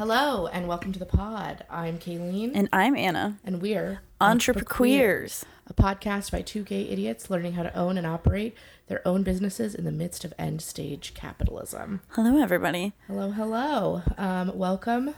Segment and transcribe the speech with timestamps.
[0.00, 1.66] Hello and welcome to the pod.
[1.68, 3.36] I'm Kaylene And I'm Anna.
[3.44, 5.44] and we're Entreprequeers.
[5.66, 8.56] a podcast by two gay idiots learning how to own and operate
[8.86, 12.00] their own businesses in the midst of end stage capitalism.
[12.12, 12.94] Hello, everybody.
[13.08, 14.00] Hello, hello.
[14.16, 15.14] Um, welcome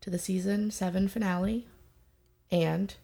[0.00, 1.66] to the season seven finale
[2.52, 2.94] and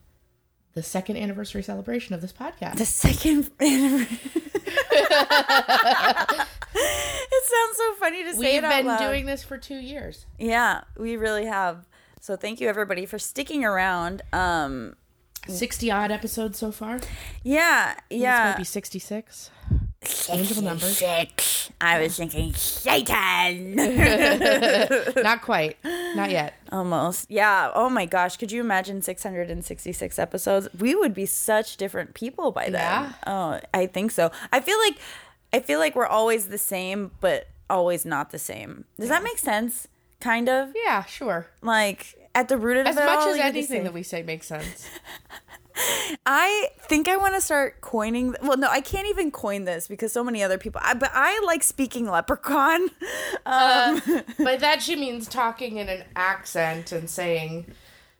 [0.74, 2.76] the second anniversary celebration of this podcast.
[2.76, 4.18] The second anniversary.
[6.76, 8.62] it sounds so funny to say it.
[8.62, 10.26] We've been doing this for two years.
[10.38, 11.86] Yeah, we really have.
[12.20, 14.22] So thank you everybody for sticking around.
[14.32, 14.96] Um,
[15.46, 17.00] 60 odd episodes so far.
[17.42, 18.50] yeah, This yeah.
[18.50, 19.50] might be 66.
[20.04, 20.96] Changeable numbers.
[20.98, 21.70] Six.
[21.80, 23.74] I was thinking Satan.
[25.22, 25.76] Not quite.
[25.84, 26.54] Not yet.
[26.72, 27.30] Almost.
[27.30, 27.70] Yeah.
[27.74, 28.36] Oh my gosh.
[28.36, 30.68] Could you imagine 666 episodes?
[30.78, 32.74] We would be such different people by then.
[32.74, 33.12] Yeah.
[33.26, 34.30] Oh, I think so.
[34.52, 34.96] I feel like
[35.52, 38.84] I feel like we're always the same, but always not the same.
[38.98, 39.88] Does that make sense?
[40.20, 40.72] Kind of.
[40.74, 41.46] Yeah, sure.
[41.62, 44.46] Like at the root of As it much all, as anything that we say makes
[44.46, 44.88] sense.
[46.26, 48.36] I think I want to start coining.
[48.42, 50.80] Well, no, I can't even coin this because so many other people.
[50.84, 52.88] I, but I like speaking leprechaun.
[53.46, 54.00] Um,
[54.38, 57.66] By that she means talking in an accent and saying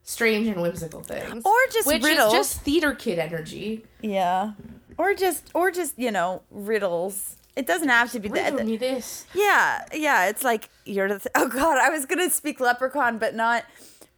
[0.03, 1.43] strange and whimsical things.
[1.47, 2.33] Or just which riddles.
[2.35, 3.85] is just theater kid energy.
[4.03, 4.53] yeah,
[4.99, 7.37] or just or just you know riddles.
[7.57, 8.67] It doesn't have to be Riddle that.
[8.67, 9.25] me this.
[9.33, 10.27] Yeah, yeah.
[10.27, 11.21] It's like you're the.
[11.21, 13.65] Th- oh God, I was gonna speak leprechaun, but not,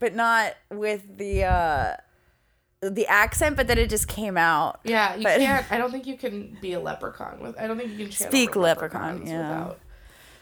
[0.00, 1.96] but not with the uh
[2.90, 3.56] the accent.
[3.56, 4.80] But then it just came out.
[4.84, 5.66] Yeah, you But- can't.
[5.72, 7.58] I don't think you can be a leprechaun with.
[7.58, 9.38] I don't think you can Speak leprechaun, yeah.
[9.38, 9.78] without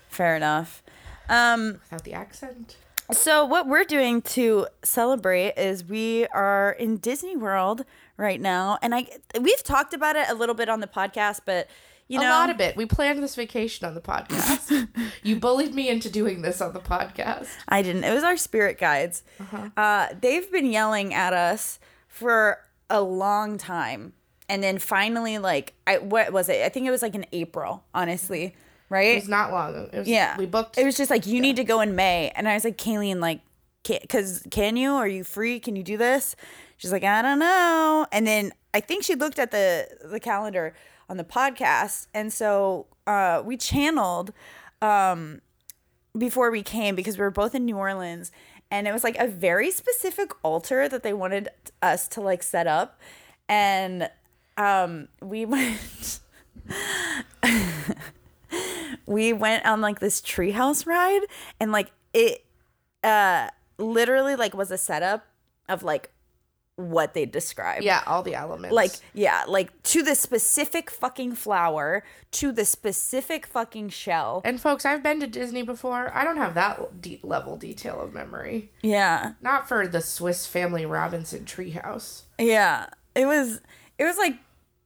[0.09, 0.83] Fair enough.
[1.29, 1.81] Um.
[1.85, 2.77] without the accent.
[3.13, 7.85] So what we're doing to celebrate is we are in Disney World
[8.17, 9.07] right now, and I
[9.41, 11.69] we've talked about it a little bit on the podcast, but
[12.09, 12.77] you know, a lot of it.
[12.77, 14.89] We planned this vacation on the podcast.
[15.23, 17.49] you bullied me into doing this on the podcast.
[17.69, 18.05] I didn't.
[18.05, 19.23] It was our spirit guides.
[19.41, 19.71] Uh-huh.
[19.77, 21.79] Uh, they've been yelling at us
[22.15, 24.13] for a long time,
[24.49, 26.63] and then finally, like, I what was it?
[26.65, 28.55] I think it was like in April, honestly,
[28.89, 29.19] right?
[29.19, 29.89] It's not long.
[29.93, 30.79] It was, yeah, we booked.
[30.79, 33.21] It was just like you need to go in May, and I was like, Kaylene,
[33.21, 33.41] like,
[33.83, 34.93] because can you?
[34.93, 35.59] Are you free?
[35.59, 36.37] Can you do this?
[36.77, 38.07] She's like, I don't know.
[38.13, 40.73] And then I think she looked at the the calendar
[41.09, 44.33] on the podcast, and so uh, we channeled
[44.81, 45.41] um,
[46.17, 48.31] before we came because we were both in New Orleans,
[48.75, 51.49] and it was like a very specific altar that they wanted
[51.81, 52.99] us to like set up,
[53.49, 54.11] and
[54.57, 56.19] um, we went.
[59.07, 61.21] we went on like this treehouse ride
[61.61, 62.43] and like it
[63.03, 65.27] uh literally like was a setup
[65.69, 66.11] of like
[66.77, 67.83] what they describe.
[67.83, 68.75] yeah, all the elements.
[68.75, 72.03] like yeah like to the specific fucking flower
[72.33, 76.11] to the specific fucking shell And folks, I've been to Disney before.
[76.13, 78.73] I don't have that deep level detail of memory.
[78.83, 82.23] yeah Not for the Swiss Family Robinson treehouse.
[82.39, 83.61] yeah it was
[83.99, 84.35] it was like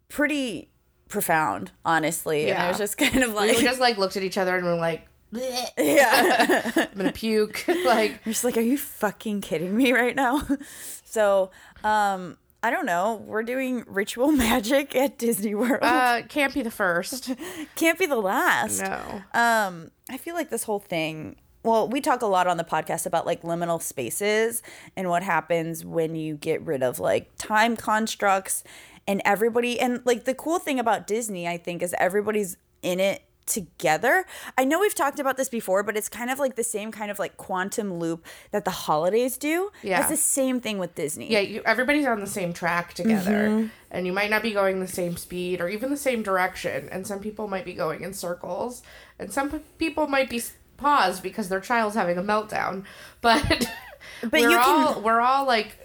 [0.08, 0.68] pretty
[1.08, 4.36] profound honestly and it was just kind of like We just like looked at each
[4.36, 7.64] other and were like, "Bleh, yeah I'm gonna puke.
[7.86, 10.42] like, You're just like, are you fucking kidding me right now?
[11.04, 11.50] so,
[11.84, 13.22] um, I don't know.
[13.26, 15.82] We're doing ritual magic at Disney World.
[15.82, 17.30] uh, can't be the first.
[17.76, 18.82] Can't be the last.
[18.82, 19.22] No.
[19.32, 21.36] Um, I feel like this whole thing.
[21.62, 24.62] Well, we talk a lot on the podcast about like liminal spaces
[24.96, 28.64] and what happens when you get rid of like time constructs
[29.06, 29.78] and everybody.
[29.78, 34.24] And like the cool thing about Disney, I think, is everybody's in it together.
[34.56, 37.10] I know we've talked about this before, but it's kind of like the same kind
[37.10, 39.70] of like quantum loop that the holidays do.
[39.82, 40.00] Yeah.
[40.00, 41.30] It's the same thing with Disney.
[41.32, 43.66] Yeah, you, everybody's on the same track together, Mm-hmm.
[43.90, 46.88] and you might not be going the same speed or even the same direction.
[46.92, 48.82] And some people might be going in circles,
[49.18, 50.42] and some people might be
[50.76, 52.84] paused because their child's having a meltdown.
[53.20, 53.68] But,
[54.22, 55.76] But we're you can- all we're all like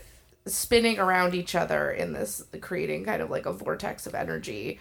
[0.45, 4.79] spinning around each other in this, creating kind of like a vortex of energy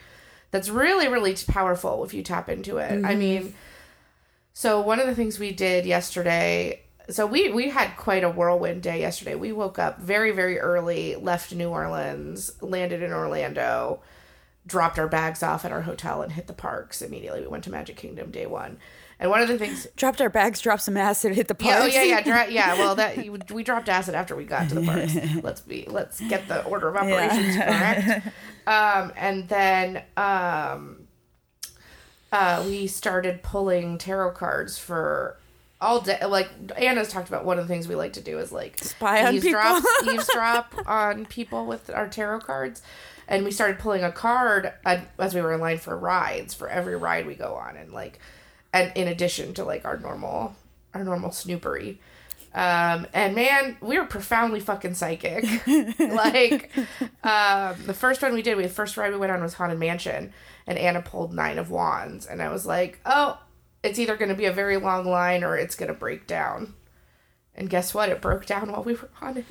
[0.53, 2.93] that's really really powerful if you tap into it.
[2.93, 3.07] Mm-hmm.
[3.07, 3.55] I mean.
[4.55, 8.83] So one of the things we did yesterday, so we we had quite a whirlwind
[8.83, 9.35] day yesterday.
[9.35, 14.03] We woke up very very early, left New Orleans, landed in Orlando,
[14.67, 17.41] dropped our bags off at our hotel and hit the parks immediately.
[17.41, 18.77] We went to Magic Kingdom day 1.
[19.23, 21.87] And one of the things Dropped our bags, dropped some acid, hit the yeah, oh
[21.87, 22.75] yeah, yeah, dra- yeah.
[22.75, 23.17] Well, that
[23.53, 25.15] we dropped acid after we got to the parks.
[25.45, 28.27] Let's be, let's get the order of operations correct.
[28.65, 31.09] Um, and then um,
[32.31, 35.37] uh, we started pulling tarot cards for
[35.81, 36.25] all day.
[36.25, 39.27] Like Anna's talked about, one of the things we like to do is like Spy
[39.27, 40.15] on eavesdrop, people.
[40.15, 42.83] eavesdrop on people with our tarot cards.
[43.27, 46.69] And we started pulling a card uh, as we were in line for rides for
[46.69, 48.21] every ride we go on, and like,
[48.73, 50.55] and in addition to like our normal,
[50.95, 51.99] our normal snoopery.
[52.55, 55.45] Um, and man, we were profoundly fucking psychic.
[55.99, 56.71] like,
[57.25, 59.79] um, the first one we did, we the first ride we went on was Haunted
[59.79, 60.33] Mansion,
[60.67, 63.41] and Anna pulled Nine of Wands, and I was like, oh,
[63.83, 66.75] it's either going to be a very long line or it's going to break down.
[67.55, 68.09] And guess what?
[68.09, 69.45] It broke down while we were on it.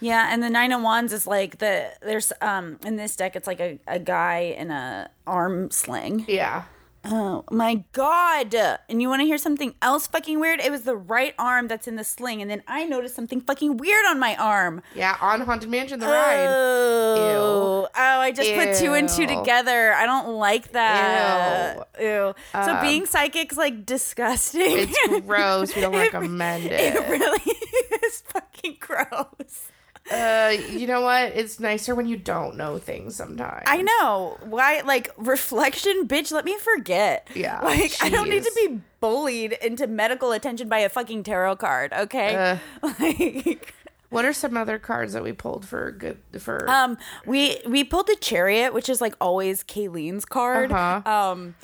[0.00, 3.46] Yeah, and the nine of wands is like the there's um in this deck it's
[3.46, 6.24] like a, a guy in a arm sling.
[6.26, 6.64] Yeah.
[7.02, 8.54] Oh my god!
[8.54, 10.60] And you want to hear something else fucking weird?
[10.60, 13.78] It was the right arm that's in the sling, and then I noticed something fucking
[13.78, 14.82] weird on my arm.
[14.94, 16.46] Yeah, on Haunted Mansion, the ride.
[16.46, 18.20] Oh, oh!
[18.20, 19.94] I just put two and two together.
[19.94, 21.88] I don't like that.
[21.98, 22.04] Ew.
[22.04, 24.62] So Um, being psychic's like disgusting.
[24.90, 25.74] It's gross.
[25.74, 27.08] We don't recommend It it.
[27.08, 27.52] really
[28.04, 29.68] is fucking gross.
[30.10, 31.32] Uh, you know what?
[31.36, 33.62] It's nicer when you don't know things sometimes.
[33.66, 34.38] I know.
[34.42, 37.28] Why like reflection, bitch, let me forget.
[37.34, 41.56] Yeah, Like I don't need to be bullied into medical attention by a fucking tarot
[41.56, 42.58] card, okay?
[42.82, 43.74] like
[44.08, 46.68] What are some other cards that we pulled for good for?
[46.68, 50.72] um we we pulled the chariot, which is like always Kaylene's card.
[50.72, 51.08] Uh-huh.
[51.08, 51.54] Um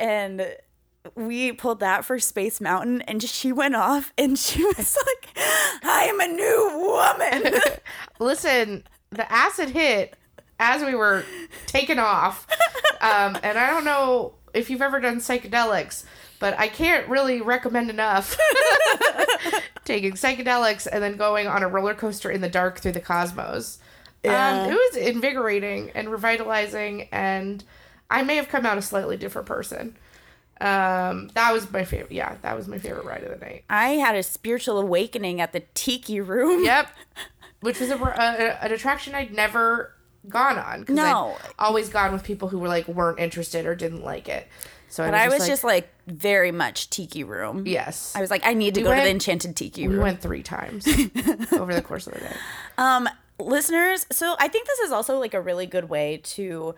[0.00, 0.44] and
[1.14, 5.28] we pulled that for Space Mountain and she went off and she was like,
[5.82, 7.60] I am a new woman.
[8.18, 10.16] Listen, the acid hit
[10.58, 11.24] as we were
[11.66, 12.46] taking off,
[13.00, 16.04] um, and I don't know if you've ever done psychedelics,
[16.38, 18.38] but I can't really recommend enough
[19.84, 23.78] taking psychedelics and then going on a roller coaster in the dark through the cosmos.
[24.22, 24.62] Yeah.
[24.62, 27.64] Um, it was invigorating and revitalizing, and
[28.08, 29.96] I may have come out a slightly different person.
[30.62, 32.12] Um, that was my favorite.
[32.12, 33.64] Yeah, that was my favorite ride of the night.
[33.68, 36.64] I had a spiritual awakening at the tiki room.
[36.64, 36.88] Yep.
[37.60, 39.94] Which was a, a, an attraction I'd never
[40.28, 40.84] gone on.
[40.88, 41.36] No.
[41.44, 44.48] I'd always gone with people who were like weren't interested or didn't like it.
[44.88, 47.66] So But I was just like very much tiki room.
[47.66, 48.12] yes.
[48.14, 49.96] I was like, I need to We go to the enchanted tiki room.
[49.96, 50.86] we went three times
[51.52, 52.36] over the course of the day.
[52.78, 56.74] Um, listeners, so I think this is also like a really good way to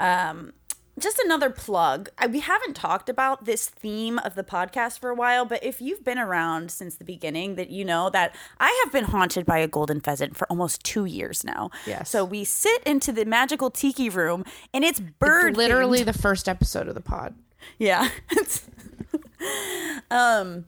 [0.00, 0.52] um
[0.98, 2.10] just another plug.
[2.18, 5.80] I, we haven't talked about this theme of the podcast for a while, but if
[5.80, 9.58] you've been around since the beginning, that you know that I have been haunted by
[9.58, 11.70] a golden pheasant for almost two years now.
[11.86, 12.10] Yes.
[12.10, 16.88] So we sit into the magical tiki room, and it's bird Literally the first episode
[16.88, 17.34] of the pod.
[17.78, 18.08] Yeah.
[20.10, 20.64] um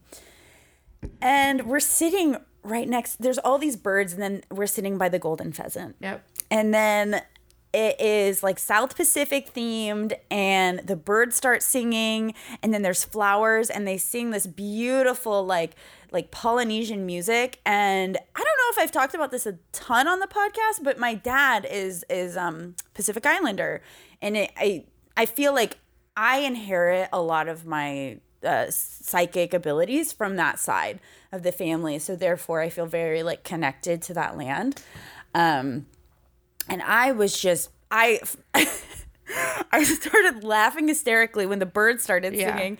[1.21, 5.19] and we're sitting right next there's all these birds and then we're sitting by the
[5.19, 5.97] golden pheasant.
[6.01, 6.25] Yep.
[6.51, 7.23] And then
[7.73, 13.71] it is like South Pacific themed and the birds start singing and then there's flowers
[13.71, 15.77] and they sing this beautiful like
[16.11, 20.19] like Polynesian music and I don't know if I've talked about this a ton on
[20.19, 23.83] the podcast but my dad is is um Pacific Islander
[24.21, 24.85] and it, I
[25.17, 25.79] I feel like
[26.17, 30.99] I inherit a lot of my uh, psychic abilities from that side
[31.31, 34.83] of the family so therefore I feel very like connected to that land.
[35.37, 35.87] Um
[36.71, 38.21] and I was just I
[39.73, 42.57] I started laughing hysterically when the birds started Yeah.
[42.57, 42.79] singing,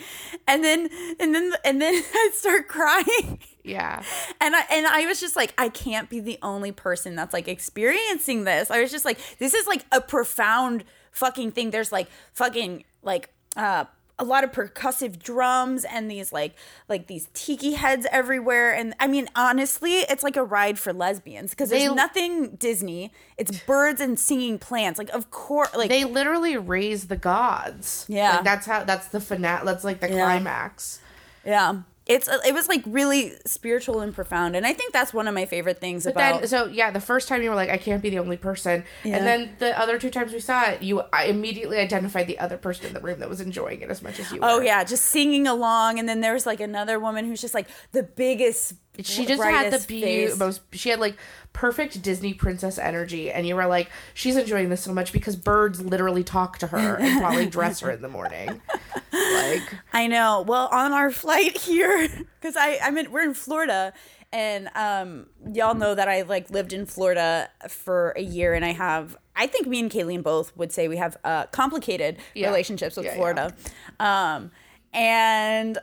[0.49, 0.89] and then
[1.21, 4.03] and then and then I start crying, Yeah.
[4.41, 7.47] and I and I was just like, I can't be the only person that's like
[7.47, 8.71] experiencing this.
[8.71, 10.83] I was just like, this is like a profound
[11.13, 11.71] fucking thing.
[11.71, 13.85] There's like fucking like uh
[14.21, 16.55] a lot of percussive drums and these like
[16.89, 21.51] like these tiki heads everywhere and i mean honestly it's like a ride for lesbians
[21.51, 26.57] because there's nothing disney it's birds and singing plants like of course like They literally
[26.57, 28.05] raise the gods.
[28.09, 28.35] Yeah.
[28.37, 30.25] Like that's how that's the finale that's like the Yeah.
[30.25, 31.01] climax.
[31.45, 35.29] yeah it's uh, it was like really spiritual and profound and i think that's one
[35.29, 37.71] of my favorite things But about then, so yeah, the first time you were like,
[37.71, 39.17] I can't be the only person, Yeah.
[39.17, 42.57] and then the other two times we saw it, you I immediately identified the other
[42.57, 44.41] person in the room that was enjoying it as much as you.
[44.43, 44.65] Oh were.
[44.65, 48.03] yeah, just singing along, and then there was like another woman who's just like the
[48.03, 48.75] biggest.
[49.03, 50.61] She just had the be- most.
[50.73, 51.17] She had like
[51.53, 55.81] perfect Disney princess energy, and you were like, she's enjoying this so much because birds
[55.81, 58.61] literally talk to her and probably dress her in the morning.
[59.13, 60.45] Like, I know.
[60.47, 62.09] Well, on our flight here,
[62.41, 63.93] because I i mean we're in Florida,
[64.33, 68.73] and um y'all know that I like lived in Florida for a year, and I
[68.73, 72.49] have I think me and Kaylene both would say we have uh complicated Yeah.
[72.49, 73.17] relationships with Yeah, yeah.
[73.17, 73.55] Florida,
[73.99, 74.51] um
[74.93, 75.79] and.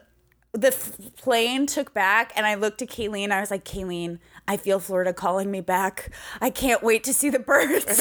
[0.57, 3.29] The f- plane took back, and I looked at Kaylene.
[3.31, 6.09] I was like, "Kaylene, I feel Florida calling me back.
[6.41, 7.85] I can't wait to see the birds."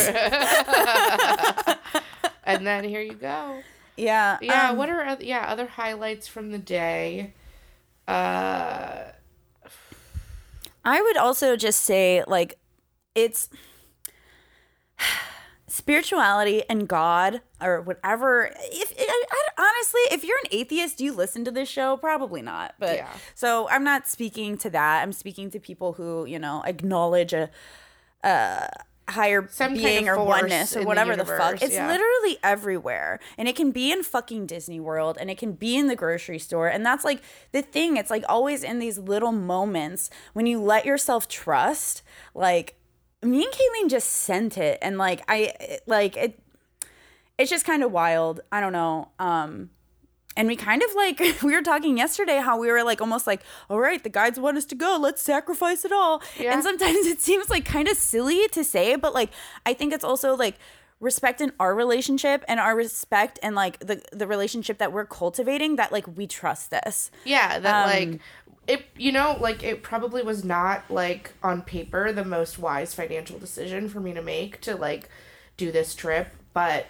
[2.44, 3.62] and then here you go.
[3.98, 4.70] yeah, Yeah.
[4.70, 7.34] um, what are yeah other highlights from the day?
[8.08, 9.02] Uh,
[10.82, 12.58] I would also just say like
[13.14, 13.50] it's
[15.66, 18.50] spirituality and God or whatever.
[18.72, 18.94] If
[19.58, 21.96] honestly, if you're an atheist, do you listen to this show?
[21.96, 22.74] Probably not.
[22.78, 23.08] But Yeah.
[23.34, 25.02] so I'm not speaking to that.
[25.02, 27.50] I'm speaking to people who you know acknowledge a,
[28.22, 28.68] a
[29.08, 31.62] higher Some kind being of or oneness or the whatever the, fuck.
[31.62, 31.86] It's yeah.
[31.86, 35.86] literally everywhere, and it can be in fucking Disney World, and it can be in
[35.86, 37.22] the grocery store, and that's like
[37.52, 37.96] the thing.
[37.96, 42.02] It's like always in these little moments when you let yourself trust.
[42.34, 42.74] Like
[43.22, 46.40] me and Kaylene just sent it, and like I like it
[47.38, 48.40] it's just kind of wild.
[48.50, 49.08] I don't know.
[49.18, 49.70] Um
[50.36, 53.42] and we kind of like we were talking yesterday how we were like almost like,
[53.70, 56.22] all right, the guides want us to go, let's sacrifice it all.
[56.38, 56.52] Yeah.
[56.52, 59.30] And sometimes it seems like kind of silly to say, but like
[59.64, 60.56] I think it's also like
[61.00, 65.76] respect in our relationship and our respect and like the the relationship that we're cultivating
[65.76, 67.10] that like we trust this.
[67.24, 68.20] Yeah, that Um, like
[68.66, 73.38] it you know, like it probably was not like on paper the most wise financial
[73.38, 75.08] decision for me to make to like
[75.56, 76.86] do this trip, but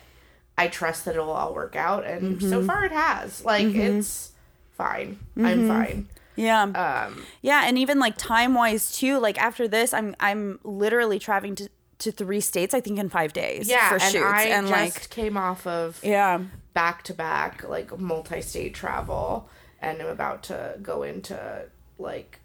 [0.58, 2.66] I trust that it'll all work out and so Mm-hmm.
[2.66, 3.44] far it has.
[3.44, 4.32] Like it's
[4.76, 5.18] fine.
[5.36, 6.08] I'm fine.
[6.36, 6.62] Yeah.
[6.62, 9.18] Um Yeah, and even like time wise too.
[9.18, 12.74] Like after this, I'm I'm literally traveling to to three states.
[12.74, 13.68] I think in five days.
[13.68, 16.40] yeah, for and shoots I and just like came off of yeah.
[16.74, 19.48] back to back like multi-state travel
[19.80, 21.64] and I'm about to go into
[21.98, 22.40] like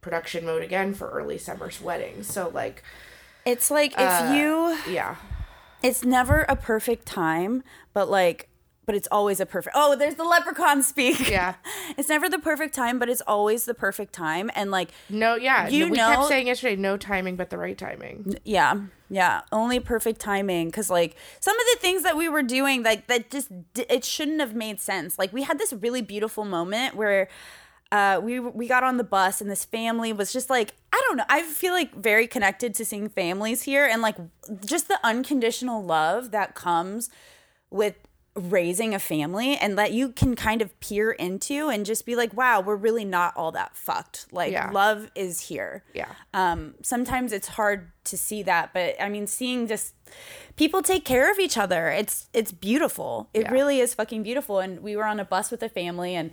[0.00, 2.26] production mode again for early summer's weddings.
[2.26, 2.82] So like
[3.44, 5.16] It's like if Uh, you, yeah.
[5.84, 7.62] It's never a perfect time,
[7.92, 8.48] but like,
[8.86, 9.74] but it's always a perfect.
[9.78, 11.30] Oh, there's the leprechaun speak.
[11.30, 11.54] Yeah.
[11.96, 14.50] it's never the perfect time, but it's always the perfect time.
[14.54, 15.68] And like, No, yeah.
[15.68, 18.34] You we know- kept saying yesterday, no timing, but the right timing.
[18.44, 18.74] yeah,
[19.08, 20.70] yeah, only perfect timing.
[20.70, 24.40] Cause like some of the things that we were doing, like that just it shouldn't
[24.40, 25.18] have made sense.
[25.18, 27.28] Like we had this really beautiful moment where.
[27.94, 31.16] Uh, we we got on the bus and this family was just like I don't
[31.18, 34.16] know I feel like very connected to seeing families here and like
[34.66, 37.08] just the unconditional love that comes
[37.70, 37.94] with
[38.36, 42.34] raising a family and that you can kind of peer into and just be like
[42.34, 44.70] wow we're really not all that fucked like Yeah.
[44.72, 46.08] love is here Yeah.
[46.32, 49.94] um sometimes it's hard to see that but i mean seeing just
[50.56, 51.88] people take care of each other.
[51.88, 53.28] It's it's beautiful.
[53.34, 53.50] It Yeah.
[53.50, 54.60] really is fucking beautiful.
[54.60, 56.30] And we were on a bus with a family and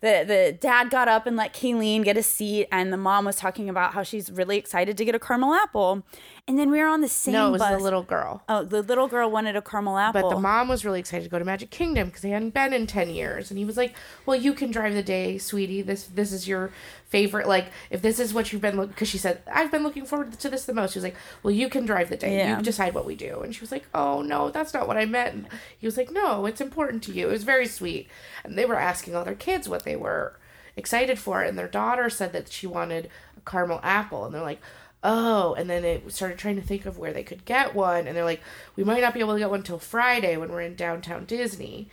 [0.00, 2.68] the the dad got up and let Kaylene get a seat.
[2.70, 6.04] And the mom was talking about how she's really excited to get a caramel apple
[6.48, 8.42] and then we were on the same No, it was bus the little girl.
[8.48, 11.30] oh the little girl wanted a caramel apple But the mom was really excited to
[11.30, 13.94] go to Magic Kingdom because they hadn't been in ten years, and he was like,
[14.24, 15.82] "Well, you can drive the day, sweetie.
[15.82, 16.70] This this is your
[17.08, 17.46] favorite.
[17.48, 20.38] Like, if this is what you've been looking, because she said I've been looking forward
[20.38, 20.92] to this the most.
[20.92, 22.36] She was like, "Well, you can drive the day.
[22.36, 22.56] Yeah.
[22.58, 25.04] You decide what we do." And she was like, "Oh no, that's not what I
[25.04, 25.48] meant." And
[25.78, 28.08] he was like, "No, it's important to you." It was very sweet,
[28.44, 30.38] and they were asking all their kids what they were
[30.76, 34.60] excited for, and their daughter said that she wanted a caramel apple, and they're like.
[35.08, 38.16] Oh, and then it started trying to think of where they could get one, and
[38.16, 38.40] they're like,
[38.74, 41.88] we might not be able to get one till Friday when we're in downtown Disney.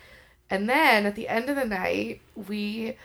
[0.49, 2.97] And then at the end of the night, we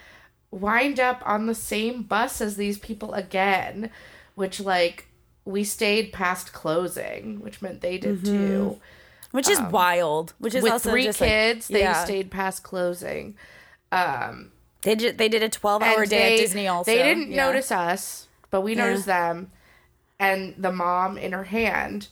[0.51, 3.91] wind up on the same bus as these people again,
[4.35, 5.09] which like
[5.45, 8.81] we stayed past closing, which meant they did too.
[9.33, 13.37] which is wild which is With also three just like- kids, they stayed past closing.
[13.93, 17.31] Um, they did they did a 12 hour day they, at disney also They didn't
[17.31, 17.47] Yeah.
[17.47, 19.51] notice us, but we noticed them.
[20.19, 22.09] And the mom in her hand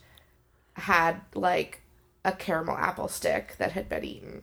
[0.75, 1.83] had like
[2.25, 4.43] a caramel apple stick that had been eaten.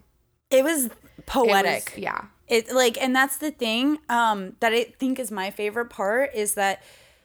[0.49, 0.91] it was It
[1.25, 2.25] poetic was- yeah.
[2.47, 6.55] it like and that's the thing um that i think is my favorite part is
[6.55, 6.81] that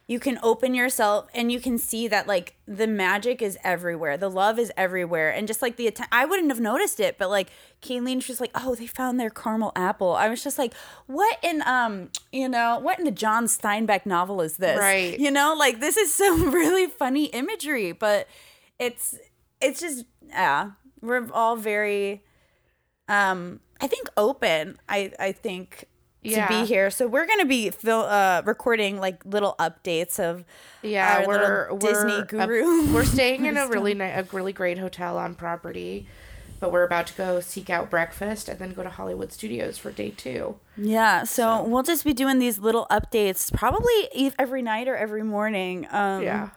[0.09, 4.17] you can open yourself and you can see that like the magic is everywhere.
[4.17, 5.29] The love is everywhere.
[5.29, 7.51] And just like the atten- i wouldn't have noticed it but like
[7.83, 10.13] Kaylene's just like oh they found their caramel apple.
[10.13, 10.73] I was just like
[11.05, 14.79] what in um you know what in the john steinbeck novel is this?
[14.79, 15.17] Right.
[15.19, 18.27] you know like this is some really funny imagery but
[18.79, 19.15] it's
[19.61, 22.23] it's just yeah we're all very
[23.07, 24.79] um i think open.
[24.89, 25.85] I i think
[26.23, 26.89] to be here.
[26.91, 30.43] So we're gonna be fil- uh recording like little updates of
[30.81, 32.93] Yeah, our we're, little disney we're guru.
[32.93, 36.07] we're staying in a really ni- a really great hotel on property,
[36.59, 39.91] but we're about to go seek out breakfast and then go to Hollywood Studios for
[39.91, 40.55] day two.
[40.77, 45.23] yeah so, we'll just be doing these little updates probably e- every night or every
[45.23, 45.87] morning.
[45.91, 46.49] Um Yeah,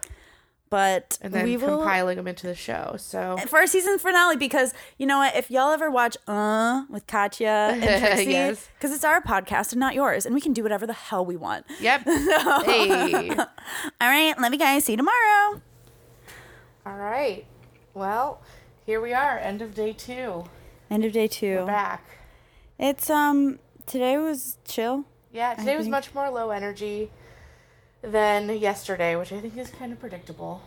[0.72, 2.94] but and then we will compiling them into the show.
[2.98, 7.06] So for our season finale because you know what if y'all ever watch uh with
[7.06, 8.68] katya and trixie Yes.
[8.78, 11.36] because it's our podcast and not yours and we can do whatever the hell we
[11.36, 12.00] want yep.
[12.64, 13.30] hey.
[13.36, 13.46] all
[14.00, 15.60] right love you guys see you tomorrow
[16.86, 17.44] All right.
[17.94, 18.40] Well,
[18.86, 20.44] here we are, end of day two.
[20.90, 22.02] end of day 2 Back.
[22.78, 27.10] it's um today was chill Yeah, today was much more low energy
[28.02, 30.60] than yesterday, which I think is kind of predictable.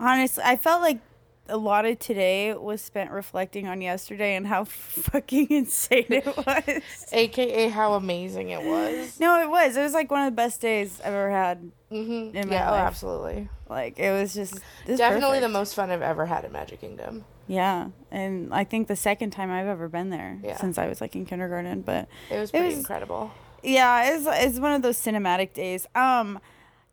[0.00, 0.98] honestly i felt like
[1.46, 4.64] a lot of today was spent reflecting on yesterday and how
[5.10, 6.82] fucking insane it was.
[7.12, 9.20] AKA how amazing it was.
[9.20, 9.76] no, it was.
[9.76, 11.70] It was like one of the best days I've ever had.
[11.92, 12.34] Mm-hmm.
[12.34, 13.50] In my Yeah, oh, absolutely.
[13.68, 14.54] Like it was just
[14.86, 17.26] it Definitely the most fun I've ever had at Magic Kingdom.
[17.46, 20.56] Yeah, and I think the second time I've ever been there Yeah.
[20.56, 21.82] since I was like in kindergarten.
[21.82, 23.32] But It was It pretty was- incredible.
[23.62, 25.86] yeah, it's it's one of those cinematic days.
[25.94, 26.40] Um,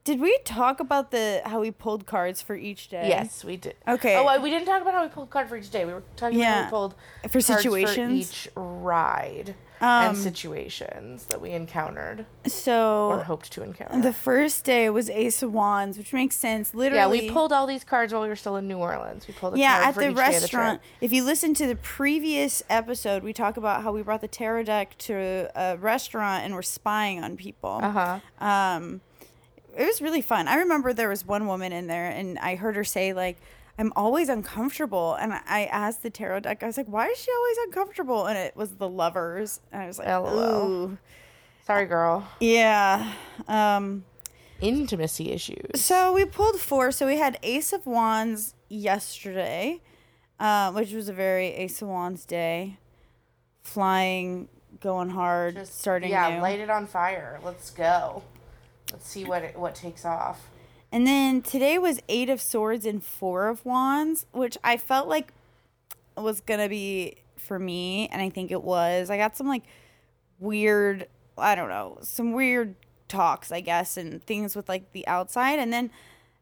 [0.03, 3.08] did we talk about the how we pulled cards for each day?
[3.08, 3.75] Yes, we did.
[3.88, 4.15] Okay.
[4.17, 5.86] Oh, well, we didn't talk about how we pulled card for each day.
[5.86, 8.31] We were talking about how we pulled For cards situations?
[8.31, 14.01] for each ride Um, and situations that we encountered So or hoped to encounter.
[14.01, 16.74] the first day was Ace of Wands, which makes sense.
[16.74, 19.27] Literally, yeah, we pulled all these cards while we were still in New Orleans.
[19.27, 20.81] We pulled a yeah card at for the of the restaurant.
[21.00, 24.63] if you listen to the previous episode, we talk about how we brought the tarot
[24.63, 27.79] deck to a restaurant and we're spying on people.
[27.84, 28.20] Uh huh.
[28.43, 29.01] um
[29.78, 32.75] it was really fun i remember there was one woman in there and i heard
[32.75, 33.38] her say like
[33.80, 37.32] i'm always uncomfortable and i asked the tarot deck i was like why is she
[37.32, 40.70] always uncomfortable and it was the lovers and i was like LOL.
[40.70, 40.98] Ooh.
[41.66, 42.28] Sorry, girl.
[42.40, 43.13] yeah
[43.48, 44.04] um
[44.62, 45.82] Intimacy issues.
[45.82, 49.82] so we pulled four so we had ace of wands yesterday
[50.40, 52.78] uh, which was a very ace of wands day
[53.63, 54.48] flying
[54.80, 56.42] going hard Just starting Yeah, new.
[56.42, 57.40] light it on fire.
[57.44, 58.24] Let's go.
[58.91, 60.50] Let's see what it, what takes off.
[60.91, 65.33] And then today was Eight of Swords and Four of Wands, which I felt like
[66.17, 69.10] was gonna be for me, and I think it was.
[69.10, 69.63] I got some like
[70.39, 71.07] weird,
[71.38, 72.75] I don't know, some weird
[73.07, 75.91] talks, I guess, and things with like the outside, and then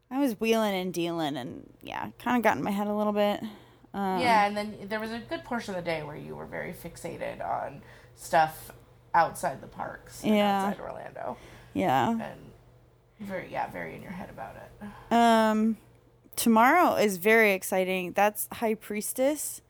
[0.09, 3.13] I was wheeling and dealing, and yeah, kind of got in my head a little
[3.13, 3.41] bit.
[3.93, 6.45] Um, yeah, and then there was a good portion of the day where you were
[6.45, 7.81] very fixated on
[8.15, 8.71] stuff
[9.13, 10.65] outside the parks, Yeah.
[10.65, 11.37] outside Orlando,
[11.79, 12.11] yeah.
[12.11, 12.39] and
[13.19, 15.13] very yeah, very in your head about it.
[15.13, 15.77] Um,
[16.35, 18.13] tomorrow is very exciting.
[18.13, 19.61] That's High Priestess.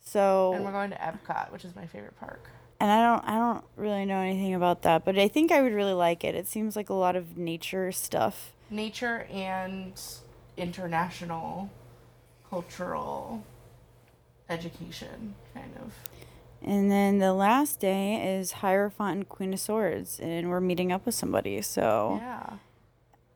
[0.00, 2.48] So And we're going to Epcot, which is my favorite park.
[2.80, 5.72] and I don't I don't really know anything about that, but I think I would
[5.72, 6.34] really like it.
[6.34, 8.52] It seems like a lot of nature stuff.
[8.70, 10.00] Nature and
[10.56, 11.70] international
[12.50, 13.42] cultural
[14.48, 15.92] education, kind of.
[16.66, 21.04] And then the last day is Hierophant and Queen of Swords, and we're meeting up
[21.04, 21.60] with somebody.
[21.60, 22.58] So Yeah.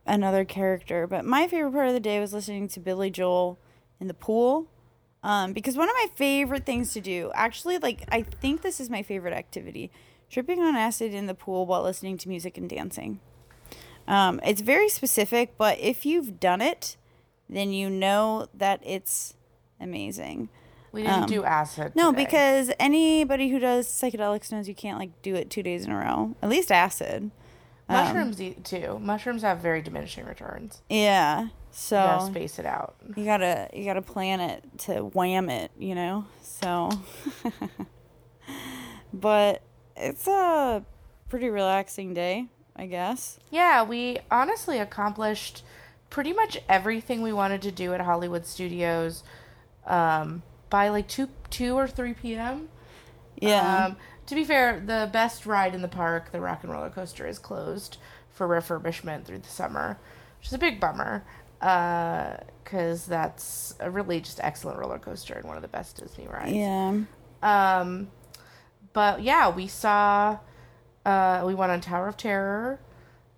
[0.07, 1.07] another character.
[1.07, 3.59] But my favorite part of the day was listening to Billy Joel
[4.01, 4.67] in the pool.
[5.23, 8.88] Um, because one of my favorite things to do, actually, like I think this is
[8.88, 9.91] my favorite activity,
[10.31, 13.21] tripping on acid in the pool while listening to music and dancing.
[14.07, 16.97] Um, it's very specific, but if you've done it,
[17.51, 19.35] then you know that it's
[19.81, 20.49] amazing.
[20.92, 21.92] We didn't Um, do acid.
[21.94, 22.24] No, today.
[22.24, 25.96] because anybody who does psychedelics knows you can't like do it two days in a
[25.98, 26.35] row.
[26.42, 27.31] At least acid.
[27.90, 28.98] Um, mushrooms eat too.
[29.01, 30.83] Mushrooms have very diminishing returns.
[30.88, 31.42] Yeah.
[31.44, 32.96] You So gotta space it out.
[33.16, 36.24] you gotta you gotta plan it to wham it, you know.
[36.42, 36.90] So,
[39.12, 39.62] but
[39.96, 40.85] it's a
[41.29, 42.46] pretty relaxing day,
[42.77, 43.38] I guess.
[43.51, 45.62] Yeah, we honestly accomplished
[46.11, 49.22] pretty much everything we wanted to do at Hollywood Studios
[49.87, 52.68] um, by like two two or three p.m.
[53.37, 53.87] Yeah.
[53.87, 57.26] Um, to be fair, the best ride in the park, the Rock and Roller Coaster,
[57.26, 57.96] is closed
[58.31, 59.98] for refurbishment through the summer,
[60.38, 61.24] which is a big bummer.
[61.61, 66.52] Because that's a really just excellent roller coaster and one of the best Disney rides.
[66.52, 67.00] yeah.
[67.42, 68.11] Um,
[68.92, 70.38] but yeah, we saw.
[71.04, 72.78] Uh, we went on Tower of Terror.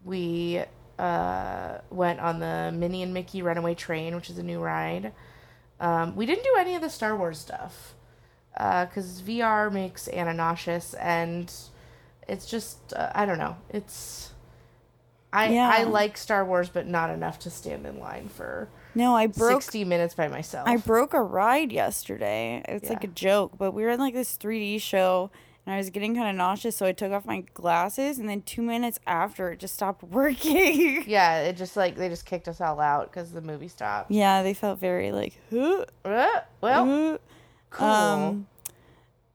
[0.04, 0.62] We
[0.98, 5.12] uh, went on the Minnie and Mickey Runaway Train, which is a new ride.
[5.80, 7.94] Um, we didn't do any of the Star Wars stuff
[8.52, 11.52] because VR makes Anna nauseous, and
[12.28, 13.56] it's just uh, I don't know.
[13.70, 14.32] It's
[15.32, 15.70] I Yeah.
[15.72, 19.62] I like Star Wars, but not enough to stand in line for No, I broke
[19.62, 20.68] sixty minutes by myself.
[20.68, 22.62] I broke a ride yesterday.
[22.68, 25.30] It's like a joke, but we were in like this 3D show
[25.66, 28.42] and I was getting kind of nauseous, so I took off my glasses and then
[28.42, 31.04] 2 minutes after it just stopped working.
[31.06, 34.10] Yeah, it just like they just kicked us all out because the movie stopped.
[34.10, 35.84] yeah, they felt very like, who?
[36.04, 37.18] Uh, well,
[37.70, 37.86] cool.
[37.86, 38.46] Um,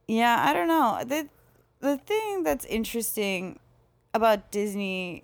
[0.08, 1.02] yeah, I don't know.
[1.06, 1.28] The
[1.80, 3.60] the thing that's interesting
[4.14, 5.24] about Disney,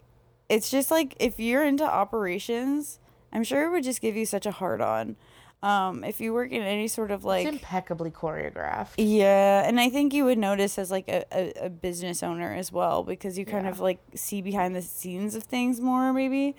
[0.50, 3.00] it's just like if you're into operations,
[3.34, 5.16] I'm sure it would just give you such a hard on.
[5.64, 8.94] Um, if you work in any sort of like it's impeccably choreographed.
[8.98, 12.72] yeah, and I think you would notice as like a, a, a business owner as
[12.72, 13.72] well because you kind Yeah.
[13.72, 16.56] of like see behind the scenes of things more maybe.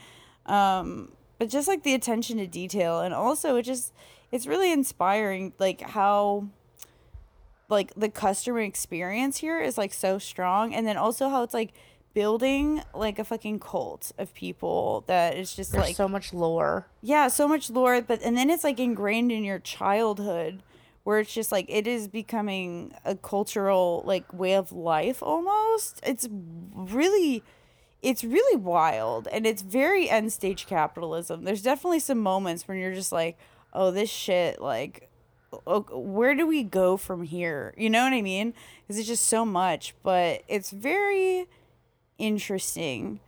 [0.47, 3.93] Um, but just like the attention to detail and also it just
[4.31, 6.47] it's really inspiring like how
[7.69, 11.73] like the customer experience here is like so strong and then also how it's like
[12.15, 16.87] building like a fucking cult of people that is just There's like so much lore.
[17.01, 20.63] yeah, so much lore, but and then it's like ingrained in your childhood
[21.05, 26.01] where it's just like it is becoming a cultural like way of life almost.
[26.05, 26.29] It's
[26.75, 27.43] really
[28.03, 31.45] it's really wild and it's very end stage capitalism.
[31.45, 33.37] There's definitely some moments when you're just like,
[33.73, 35.09] "Oh, this shit like
[35.67, 38.55] where do we go from here?" You know what I mean?
[38.87, 41.47] Cuz it's just so much, but it's very
[42.23, 43.21] interesting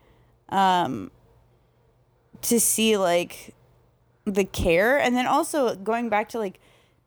[0.51, 1.11] um
[2.43, 3.55] to see like
[4.25, 4.99] the care.
[4.99, 6.61] And then also going back to like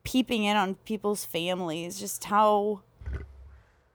[0.04, 2.82] peeping in on people's families just how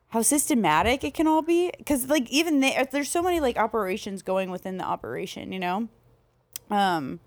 [0.09, 1.73] how systematic it can all be.
[1.79, 5.89] Because like even they, there's so many like operations going within the operation you know?
[6.71, 7.21] Um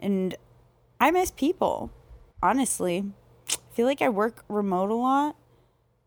[0.00, 0.36] and
[1.00, 1.90] i miss people
[2.42, 3.04] honestly.
[3.50, 5.36] I feel like i work remote a lot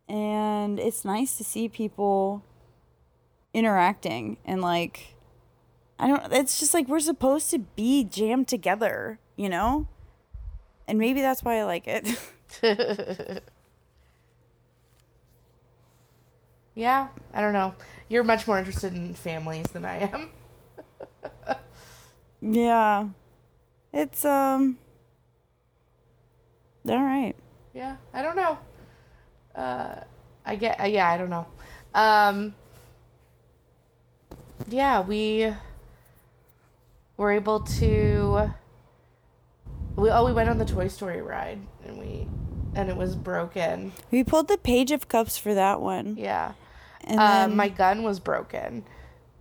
[0.08, 2.44] and it's nice to see people
[3.54, 5.16] interacting and like
[6.00, 9.88] I don't it's just like we're supposed to be jammed together, you know?
[10.88, 13.42] And maybe that's why I like it.
[16.74, 17.76] Yeah, I don't know.
[18.08, 20.30] You're much more interested in families than I am.
[22.42, 23.10] yeah.
[23.94, 24.78] It's um
[26.88, 27.36] all right.
[27.74, 28.58] Yeah, I don't know.
[29.54, 29.96] Uh,
[30.46, 30.80] I get.
[30.80, 31.46] Uh, yeah, I don't know.
[31.94, 32.56] Um,
[34.70, 35.54] yeah, we
[37.18, 38.52] were able to.
[39.96, 42.28] We oh we went on the Toy Story ride and we
[42.76, 43.92] and it was broken.
[44.10, 46.16] We pulled the page of cups for that one.
[46.18, 46.54] Yeah.
[47.04, 48.84] And Uh, then my gun was broken.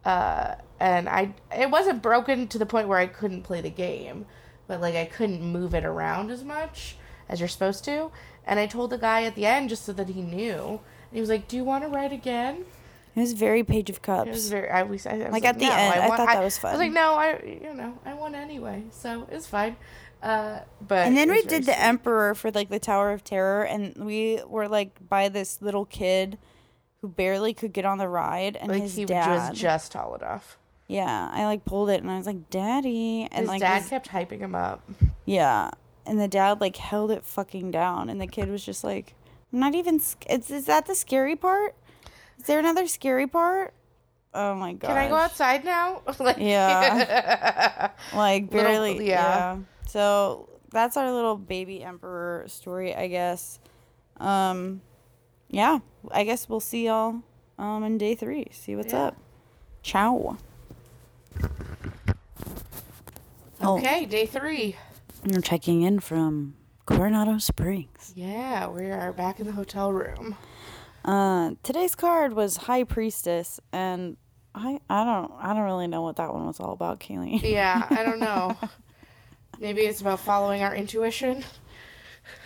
[0.04, 4.26] Uh, and I it wasn't broken to the point where I couldn't play the game,
[4.66, 6.96] but like I couldn't move it around as much
[7.28, 8.10] as you're supposed to.
[8.46, 10.80] And I told the guy at the end just so that he knew.
[11.10, 12.64] And he was like, "Do you want to ride again?"
[13.16, 14.28] It was very page of Cups.
[14.28, 14.68] It was very.
[14.70, 16.70] I was, I was Like, at the "No, end, I want- thought that was fun.
[16.70, 19.76] I was like, "No, I you know I won anyway, so it's fine."
[20.22, 23.96] Uh, but And then we did the emperor for like the Tower of Terror and
[23.96, 26.36] we were like by this little kid
[27.00, 30.14] who barely could get on the ride and Like his he dad was just tall
[30.16, 30.58] enough.
[30.88, 33.88] Yeah, I like pulled it and I was like, "Daddy," and His like, dad his-
[33.88, 34.82] kept hyping him up.
[35.24, 35.70] yeah,
[36.04, 39.14] and the dad like held it fucking down, and the kid was just like,
[39.54, 41.74] "I'm not even." Sc- is, is that the scary part?
[42.40, 43.74] Is there another scary part?
[44.32, 44.88] Oh my god!
[44.88, 46.02] Can I go outside now?
[46.18, 47.90] like, Yeah.
[48.14, 49.08] Like Little- barely.
[49.08, 49.56] yeah.
[49.56, 49.58] yeah.
[49.88, 53.58] So that's our little baby emperor story, I guess.
[54.18, 54.80] Um,
[55.48, 55.80] yeah,
[56.12, 57.16] I guess we'll see y'all
[57.58, 58.46] um in day three.
[58.52, 59.06] See what's Yeah.
[59.08, 59.16] up.
[59.82, 60.38] Ciao.
[63.62, 63.78] Oh.
[63.78, 64.76] Okay, day three.
[65.30, 66.54] You're checking in from
[66.86, 68.12] Coronado Springs.
[68.16, 70.36] Yeah, we are back in the hotel room.
[71.10, 74.16] Uh, today's card was High Priestess, and
[74.54, 77.42] I I don't I don't really know what that one was all about, Kaylee.
[77.42, 78.56] Yeah, I don't know.
[79.58, 81.42] Maybe it's about following our intuition.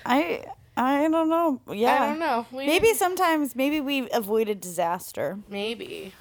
[0.07, 0.47] I
[0.79, 1.61] I don't know.
[1.71, 2.47] Yeah, I don't know.
[2.53, 5.39] We, Maybe sometimes maybe we avoided disaster.
[5.47, 6.15] Maybe.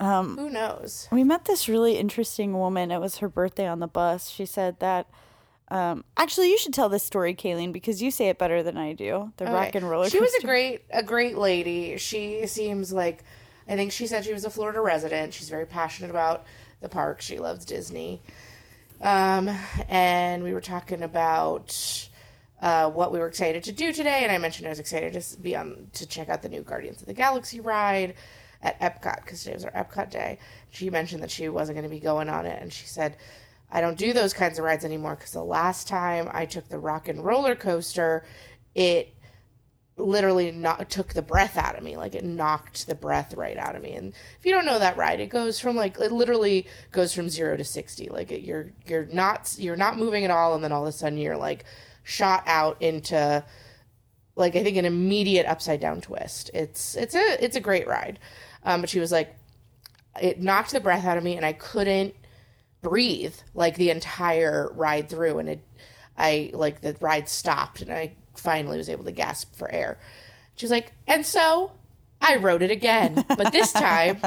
[0.00, 1.06] Um, Who knows?
[1.12, 2.90] we met this really interesting woman.
[2.90, 4.28] It was her birthday on the bus.
[4.28, 5.06] She said that.
[5.68, 8.92] Um, actually, you should tell this story, Kaylene, because you say it better than I
[8.92, 9.32] do.
[9.36, 10.08] The rock and roller.
[10.08, 11.96] She was a great, a great lady.
[11.96, 13.24] She seems like,
[13.68, 15.34] I think she said she was a Florida resident.
[15.34, 16.44] She's very passionate about
[16.80, 17.20] the park.
[17.20, 18.22] She loves Disney.
[19.00, 19.50] Um,
[19.88, 22.08] and we were talking about
[22.62, 25.40] uh, what we were excited to do today, and I mentioned I was excited to
[25.40, 28.14] be on to check out the new Guardians of the Galaxy ride
[28.62, 30.38] at Epcot because today was our Epcot day.
[30.70, 33.16] She mentioned that she wasn't going to be going on it, and she said,
[33.70, 36.78] "I don't do those kinds of rides anymore because the last time I took the
[36.78, 38.24] Rock and Roller Coaster,
[38.74, 39.16] it."
[39.98, 41.96] literally not took the breath out of me.
[41.96, 43.94] Like it knocked the breath right out of me.
[43.94, 47.28] And if you don't know that ride it goes from like it literally goes from
[47.28, 50.72] 0 to 60 like it, you're you're not you're not moving at all and then
[50.72, 51.64] all of a sudden you're like
[52.02, 53.42] shot out into
[54.34, 56.50] like I think an immediate upside down twist.
[56.52, 58.18] It's it's a it's a great ride.
[58.64, 59.34] Um but she was like
[60.20, 62.14] it knocked the breath out of me and I couldn't
[62.82, 65.60] breathe like the entire ride through and it
[66.16, 69.98] I like the ride stopped and I finally was able to gasp for air.
[70.56, 71.72] She's like, and so
[72.20, 74.20] I wrote it again, but this time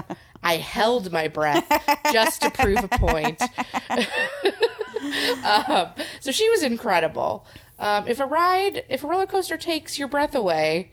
[0.43, 1.65] I held my breath
[2.11, 3.41] just to prove a point.
[5.43, 7.45] um, so she was incredible.
[7.79, 10.91] Um, if a ride, if a roller coaster takes your breath away,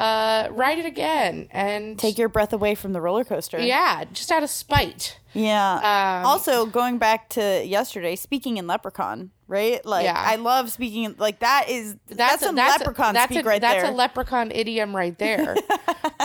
[0.00, 3.60] uh, ride it again and Take your breath away from the roller coaster.
[3.60, 5.18] yeah, just out of spite.
[5.34, 5.74] Yeah.
[6.22, 9.84] Um, also, going back to yesterday, speaking in Leprechaun, right?
[9.86, 10.14] Like, Yeah.
[10.16, 13.74] I love speaking in, like that is that's, some Leprechaun that's speak a, right that's
[13.74, 13.82] there.
[13.82, 15.54] That's a leprechaun idiom right there.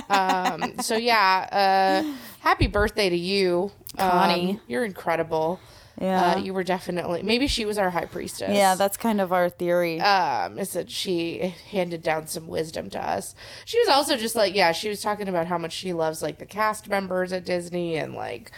[0.10, 4.52] um, so yeah, uh, happy birthday to you, Connie.
[4.54, 5.60] Um, you're incredible.
[6.00, 6.34] Yeah.
[6.34, 8.54] Uh, you were definitely maybe she was our high priestess.
[8.56, 10.02] yeah, that's kind of our theory.
[10.02, 13.34] um is that she handed down some wisdom to us.
[13.64, 16.38] She was also just like yeah, she was talking about how much she loves like
[16.40, 18.52] the cast members at Disney and like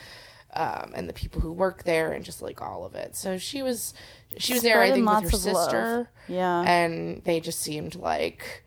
[0.54, 3.15] um and the people who work there and just like all of it.
[3.15, 3.93] So she was
[4.38, 5.63] she was there I think with her of love.
[5.65, 6.10] sister.
[6.28, 6.62] Yeah.
[6.62, 8.63] And they just seemed like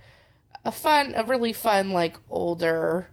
[0.64, 3.09] a fun a really fun like older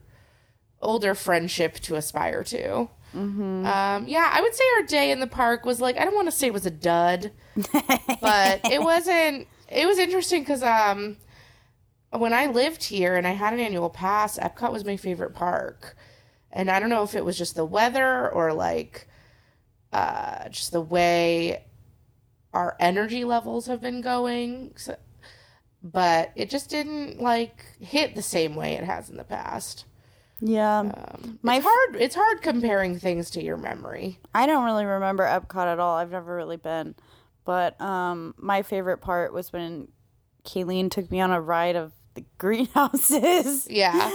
[0.81, 2.89] older friendship to aspire to.
[3.15, 3.65] Mm-hmm.
[3.65, 6.27] Um, yeah, I would say our day in the park was like I don't want
[6.27, 9.47] to say it was a dud, but it wasn't.
[9.69, 11.17] It was interesting because um,
[12.11, 15.95] when I lived here and I had an annual pass, Epcot was my favorite park,
[16.51, 19.07] and I don't know if it was just the weather or like
[19.93, 21.63] uh, just the way
[22.53, 24.73] our energy levels have been going.
[24.75, 24.97] So,
[25.81, 29.85] but it just didn't like hit the same way it has in the past.
[30.39, 30.79] Yeah.
[30.79, 31.95] Um, My it's hard.
[32.01, 34.19] It's hard comparing things to your memory.
[34.35, 35.97] I don't really remember Epcot at all.
[35.97, 36.95] I've never really been.
[37.45, 39.87] But um, my favorite part was when
[40.45, 43.67] Kaylene took me on a ride of the greenhouses.
[43.69, 44.11] Yeah.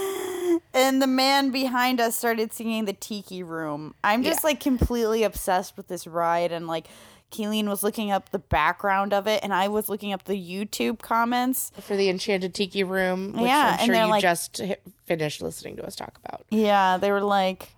[0.73, 3.95] and the man behind us started singing the Tiki Room.
[4.03, 4.47] I'm just Yeah.
[4.49, 6.51] like completely obsessed with this ride.
[6.51, 6.87] And like
[7.33, 10.99] Kaylene was looking up the background of it, and I was looking up the YouTube
[10.99, 11.71] comments.
[11.81, 14.61] for the Enchanted Tiki Room, which Yeah, I'm sure you like- just
[15.05, 16.45] finished listening to us talk about.
[16.49, 17.69] Yeah, they were like,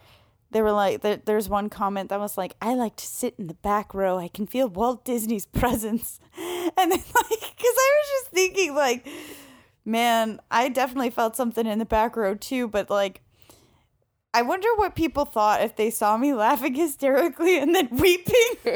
[0.52, 3.48] they were like, there, there's one comment that was like, I like to sit in
[3.48, 4.18] the back row.
[4.18, 6.20] I can feel Walt Disney's presence.
[6.38, 9.08] And then, like, because I was just thinking, like,
[9.84, 13.22] man, I definitely felt something in the back row too, but like,
[14.38, 18.34] I wonder what people thought if they saw me laughing hysterically and then weeping.
[18.66, 18.74] I'm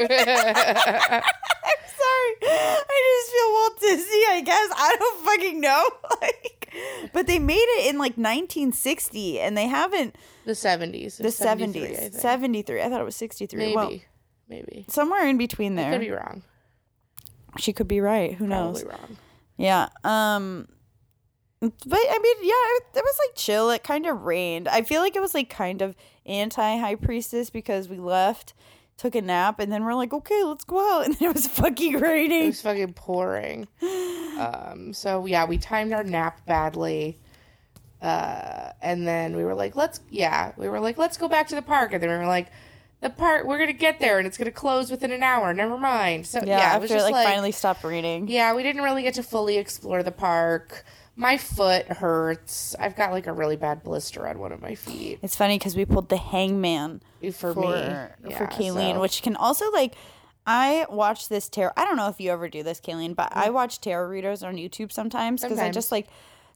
[2.00, 2.34] sorry.
[2.42, 4.70] I just feel Walt Disney, I guess.
[4.74, 5.84] I don't fucking know.
[6.22, 11.16] Like, but they made it in like 1960 and they haven't The 70s.
[11.18, 12.14] the 73, I 70s.
[12.14, 12.82] 73.
[12.82, 13.58] I thought it was 63.
[13.58, 13.74] Maybe.
[13.74, 13.92] Well,
[14.48, 14.84] Maybe.
[14.88, 15.90] somewhere in between there.
[15.92, 16.42] Could be wrong.
[17.58, 18.34] she could be right.
[18.34, 18.82] Who knows?
[18.84, 19.16] Probably wrong.
[19.56, 19.88] Yeah.
[20.04, 20.68] Um
[21.60, 23.70] but I mean, yeah, it, was like chill.
[23.70, 24.66] It kind of rained.
[24.66, 25.94] I feel like it was like kind of
[26.24, 28.54] anti high priestess because we left,
[28.96, 31.46] took a nap, and then we're like, okay, let's go out, and then it was
[31.46, 32.44] fucking raining.
[32.44, 33.68] It was fucking pouring.
[34.38, 37.18] Um, so yeah, we timed our nap badly.
[38.00, 41.54] Uh, and then we were like, let's, yeah, we were like, let's go back to
[41.54, 41.92] the park.
[41.92, 42.48] And then we were like,
[43.02, 45.52] the park, we're going to get there and it's going to close within an hour.
[45.52, 46.26] Never mind.
[46.26, 48.28] So Yeah, yeah, it was after it just like, like, finally stopped raining.
[48.28, 50.84] yeah, we didn't really get to fully explore the park.
[51.20, 52.74] My foot hurts.
[52.78, 55.18] I've got like a really bad blister on one of my feet.
[55.20, 58.34] It's funny because we pulled the hangman For, for me.
[58.34, 59.96] for Kaylene, so- which can also like
[60.46, 61.72] I watch this tarot.
[61.76, 63.52] I don't know if you ever do this, Kaylene, but I mm.
[63.52, 66.08] watch tarot readers on YouTube sometimes because I just like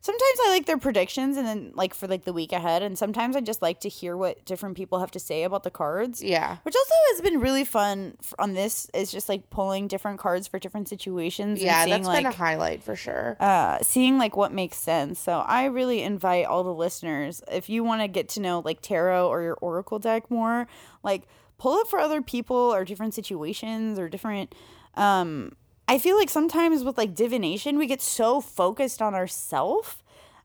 [0.04, 3.36] sometimes I like their predictions and then like for like the week ahead, and sometimes
[3.36, 6.22] I just like to hear what different people have to say about the cards.
[6.22, 6.58] Yeah.
[6.62, 10.58] Which also has been really fun on this is just like pulling different cards for
[10.58, 11.62] different situations.
[11.62, 13.38] Yeah, and seeing, that's like, been a highlight for sure.
[13.40, 15.18] uh, seeing like what makes sense.
[15.18, 18.82] So I really invite all the listeners if you want to get to know like
[18.82, 20.66] tarot or your oracle deck more,
[21.02, 21.22] like
[21.56, 24.54] pull it for other people or different situations or different.
[24.96, 30.02] Um, I feel like sometimes with like divination, we get so focused on ourself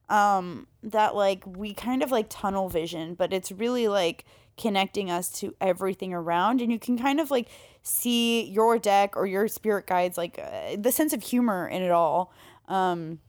[0.10, 4.26] um, that like we kind of like tunnel vision, but it's really like
[4.58, 7.48] connecting us to everything around, and you can kind of like
[7.84, 11.92] see your deck or your spirit guides, like uh, the sense of humor in it
[11.92, 12.34] all.
[12.68, 13.20] Um,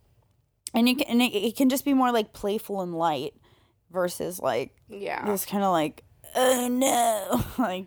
[0.74, 3.34] and you can, and it, it can just be more like playful and light
[3.90, 5.24] versus like yeah.
[5.26, 6.04] this kind of like
[6.36, 7.86] oh no like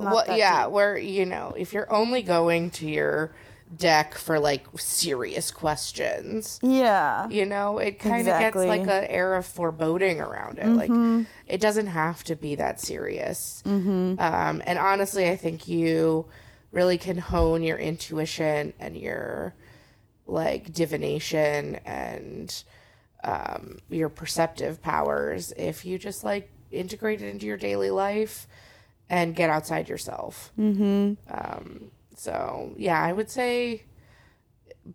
[0.00, 0.72] well, yeah, deep.
[0.72, 3.34] where you know, if you're only going to your
[3.76, 8.66] deck for like serious questions, yeah you know, it kind of Exactly.
[8.66, 10.66] gets like an air of foreboding around it.
[10.66, 11.16] Mm-hmm.
[11.18, 13.62] Like, it doesn't have to be that serious.
[13.66, 14.18] Mm-hmm.
[14.18, 16.26] Um, and honestly, I think you
[16.72, 19.54] really can hone your intuition and your
[20.26, 22.64] like divination and
[23.22, 28.46] um, your perceptive powers if you just like integrate it into your daily life
[29.08, 30.52] and get outside yourself.
[30.58, 31.14] Mm-hmm.
[31.28, 33.84] Um, so yeah, I would say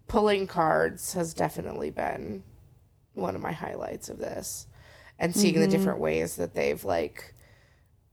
[0.07, 2.43] pulling cards has definitely been
[3.13, 4.67] one of my highlights of this,
[5.17, 7.33] and seeing the different ways that they've like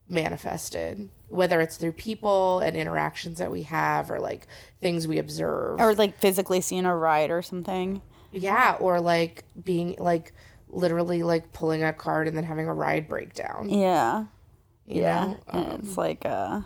[0.09, 4.47] manifested, whether it's through people and interactions that we have, or like
[4.81, 8.03] things we observe, or like physically seeing a ride or something.
[8.33, 10.33] Yeah, or like being like
[10.69, 13.69] literally like pulling a card and then having a ride breakdown.
[13.69, 14.27] yeah.
[14.87, 16.61] You yeah Um, it's like uh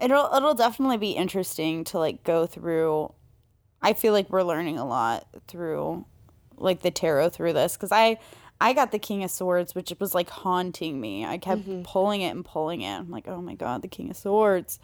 [0.00, 3.12] it'll it'll definitely be interesting to like go through
[3.82, 6.04] i feel like we're learning a lot through
[6.56, 8.18] like the tarot through this because i
[8.62, 11.24] I got the King of Swords, which was like haunting me.
[11.24, 11.80] I kept Mm-hmm.
[11.84, 12.94] pulling it and pulling it.
[12.94, 14.78] I'm like, oh my god, the King of Swords.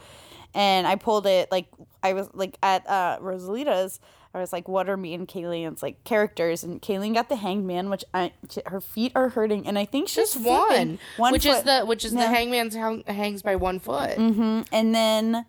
[0.54, 1.66] And I pulled it like
[2.02, 4.00] I was like at uh Rosalita's.
[4.36, 6.62] I was like, what are me and Kaylene's like characters?
[6.62, 8.32] And Kaylene got the Hanged Man, which I
[8.66, 10.98] her feet are hurting, and I think she's Just flipping.
[11.16, 14.10] one, which is the which is the hangman's hang, hangs by one foot.
[14.10, 14.62] Mm-hmm.
[14.70, 15.46] And then,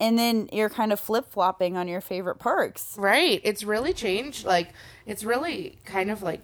[0.00, 2.96] and then you're kind of flip flopping on your favorite parks.
[2.98, 3.40] Right.
[3.44, 4.44] It's really changed.
[4.44, 4.70] Like
[5.06, 6.40] it's really kind of like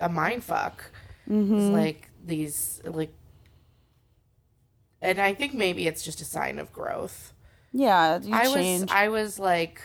[0.00, 0.90] a mind fuck.
[1.26, 1.54] Mm-hmm.
[1.54, 3.14] It's like these like,
[5.00, 7.32] and I think maybe it's just a sign of growth.
[7.72, 9.80] Yeah, you I was I was like,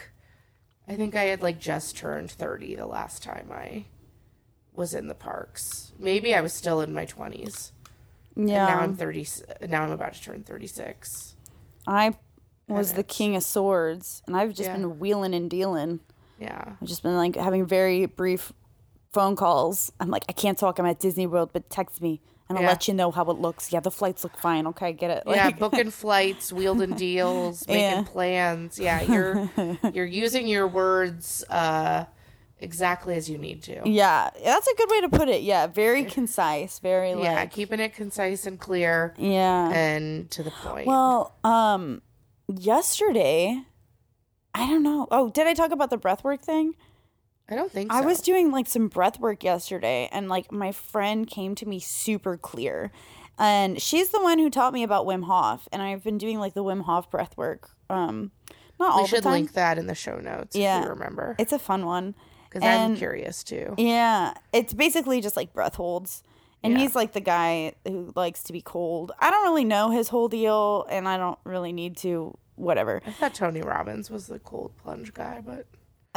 [0.87, 3.85] I think I had like just turned thirty the last time I
[4.73, 5.93] was in the parks.
[5.99, 7.71] Maybe I was still in my twenties.
[8.35, 9.25] yeah, Now I'm thirty.
[9.67, 11.35] Now I'm about to turn thirty six.
[11.87, 12.15] I
[12.67, 14.77] was And the king of swords, and I've just Yeah.
[14.77, 15.99] been wheeling and dealing.
[16.39, 16.75] Yeah.
[16.81, 18.51] I've just been like having very brief
[19.11, 19.91] phone calls.
[19.99, 20.79] I'm like, I can't talk.
[20.79, 22.69] I'm at Disney World, but text me, and I'll Yeah.
[22.69, 23.71] let you know how it looks.
[23.71, 24.67] Yeah, the flights look fine.
[24.67, 25.23] Okay, get it.
[25.27, 28.03] yeah, booking flights, wielding deals, making Yeah.
[28.03, 28.77] plans.
[28.79, 29.49] Yeah, you're
[29.93, 32.05] you're using your words uh,
[32.59, 33.81] exactly as you need to.
[33.85, 35.41] yeah, that's a good way to put it.
[35.43, 36.79] Yeah, very concise.
[36.79, 39.69] Very Yeah, like, keeping it concise and clear yeah.
[39.73, 40.87] and to the point.
[40.87, 42.01] Well, um,
[42.47, 43.61] yesterday,
[44.53, 45.07] I don't know.
[45.11, 46.75] Oh, did I talk about the breathwork thing?
[47.49, 47.97] I don't think so.
[47.97, 51.79] I was doing like some breath work yesterday, and like my friend came to me
[51.79, 52.91] super clear.
[53.39, 56.53] And she's the one who taught me about Wim Hof, and I've been doing like
[56.53, 57.71] the Wim Hof breath work.
[57.89, 58.31] Um,
[58.79, 59.31] not all We the should time.
[59.33, 60.83] link that in the show notes if Yeah.
[60.83, 61.35] you remember.
[61.39, 62.15] It's a fun one.
[62.49, 63.73] Because I'm curious too.
[63.79, 66.21] Yeah, it's basically just like breath holds.
[66.63, 66.79] And Yeah.
[66.79, 69.11] he's like the guy who likes to be cold.
[69.19, 72.37] I don't really know his whole deal, and I don't really need to.
[72.55, 73.01] Whatever.
[73.07, 75.65] I thought Tony Robbins was the cold plunge guy, but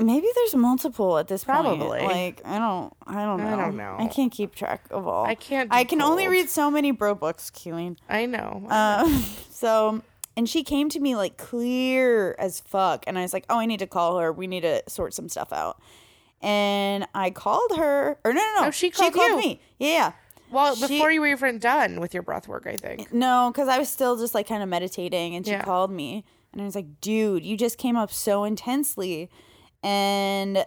[0.00, 1.78] Maybe there's multiple at this Probably.
[2.00, 2.04] point.
[2.04, 3.46] Like I don't, I don't know.
[3.46, 3.96] I don't know.
[3.98, 5.24] I can't keep track of all.
[5.24, 7.96] I can't I can only read so many bro books, Kaylene.
[8.08, 8.66] I know.
[8.68, 9.10] Um,
[9.50, 10.02] so,
[10.36, 13.64] and she came to me like clear as fuck, and I was like, oh, I
[13.64, 14.30] need to call her.
[14.32, 15.80] We need to sort some stuff out.
[16.42, 19.36] And I called her, or no, no, no, Oh, she called you.
[19.38, 19.60] me.
[19.78, 20.12] Yeah, yeah.
[20.50, 23.12] well, she- before you were even done with your breath work, I think.
[23.14, 25.62] No, because I was still just like kind of meditating, and she Yeah.
[25.64, 29.30] called me, and I was like, "Dude, you just came up so intensely,"
[29.86, 30.66] and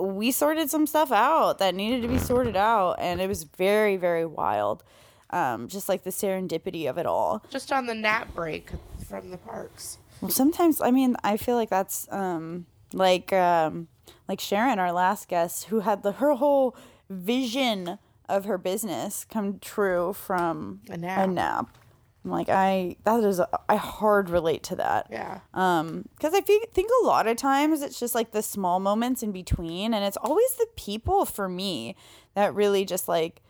[0.00, 3.96] we sorted some stuff out that needed to be sorted out, and it was very,
[3.96, 4.84] very wild.
[5.30, 7.42] Um, just like the serendipity of it all.
[7.50, 8.70] Just on the nap break
[9.08, 9.98] from the parks.
[10.20, 13.88] Well, sometimes I mean I feel like that's um, like um,
[14.28, 16.76] like Sharon, our last guest, who had the her whole
[17.10, 21.24] vision of her business come true from A nap.
[21.24, 21.76] A nap.
[22.26, 25.06] I'm like I that is I hard relate to that.
[25.10, 25.40] Yeah.
[25.54, 29.22] Um, because I think think a lot of times it's just like the small moments
[29.22, 31.94] in between, and it's always the people for me
[32.34, 33.42] that really just like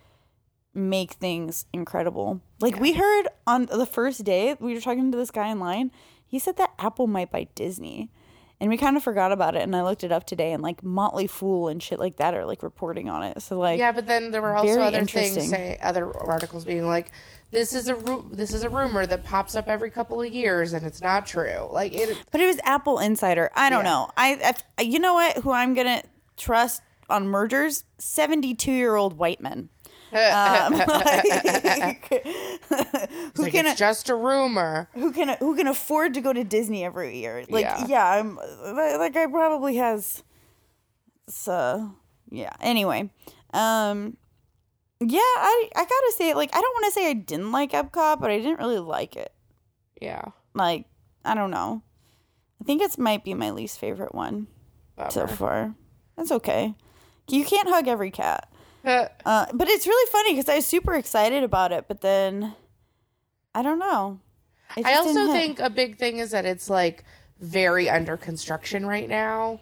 [0.75, 2.43] make things incredible.
[2.61, 5.91] Like we heard on the first day we were talking to this guy in line.
[6.27, 8.11] He said that Apple might buy Disney.
[8.59, 10.83] And we kind of forgot about it, and I looked it up today, and like
[10.83, 13.43] Motley Fool and shit like that are like reporting on it.
[13.43, 17.09] So like, Yeah, but then there were also other things, say other articles being like,
[17.51, 20.73] "This is a ru- this is a rumor that pops up every couple of years,
[20.73, 23.51] and it's not true." Like it, But it was Apple Insider.
[23.55, 23.91] I don't Yeah.
[23.91, 24.11] know.
[24.17, 25.37] I, I you know what?
[25.39, 26.03] Who I'm gonna
[26.39, 27.85] trust on mergers?
[27.99, 29.69] Seventy two year old white men.
[30.13, 32.25] Um, like,
[33.37, 34.89] who like, can it's just a rumor.
[34.95, 37.45] who can who can afford to go to Disney every year?
[37.49, 37.87] Like Yeah.
[37.87, 40.23] yeah, I'm like I probably has.
[41.29, 41.95] So
[42.31, 42.53] yeah.
[42.61, 43.11] Anyway,
[43.53, 44.17] um,
[45.01, 48.21] yeah, I I gotta say like I don't want to say I didn't like Epcot,
[48.21, 49.33] but I didn't really like it.
[50.01, 50.23] Yeah.
[50.55, 50.87] Like
[51.25, 51.83] I don't know.
[52.61, 54.47] I think it's might be my least favorite one
[55.11, 55.75] so far.
[56.17, 56.75] That's okay.
[57.29, 58.51] You can't hug every cat.
[58.87, 62.55] Uh, but it's really funny because I was super excited about it, but then
[63.55, 64.21] I don't know.
[64.85, 67.05] I also think a big thing is that it's like
[67.41, 69.61] very under construction right now,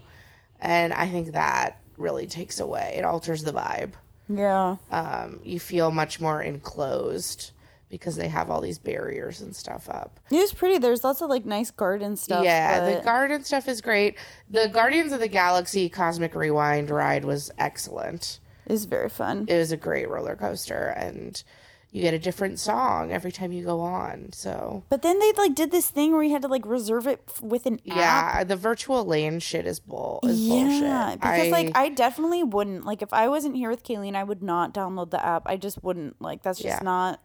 [0.60, 2.94] and I think that really takes away.
[2.98, 3.92] It alters the vibe.
[4.28, 7.52] yeah, Um, you feel much more enclosed
[7.90, 10.18] because they have all these barriers and stuff up.
[10.30, 10.78] it was pretty.
[10.78, 12.44] There's lots of like nice garden stuff.
[12.44, 14.16] yeah, the garden stuff is great.
[14.50, 18.40] The Guardians of the Galaxy Cosmic Rewind ride was excellent.
[18.66, 19.46] It was very fun.
[19.48, 21.42] It was a great roller coaster, and
[21.90, 24.32] you get a different song every time you go on.
[24.32, 27.20] So But then they like did this thing where you had to like reserve it
[27.40, 27.96] with an app.
[27.96, 30.18] yeah, the virtual lane shit is bull.
[30.24, 31.20] Is Yeah, bullshit.
[31.20, 34.74] because like I definitely wouldn't like if I wasn't here with Kaylene, I would not
[34.74, 35.42] download the app.
[35.46, 36.84] I just wouldn't like that's just Yeah.
[36.84, 37.20] not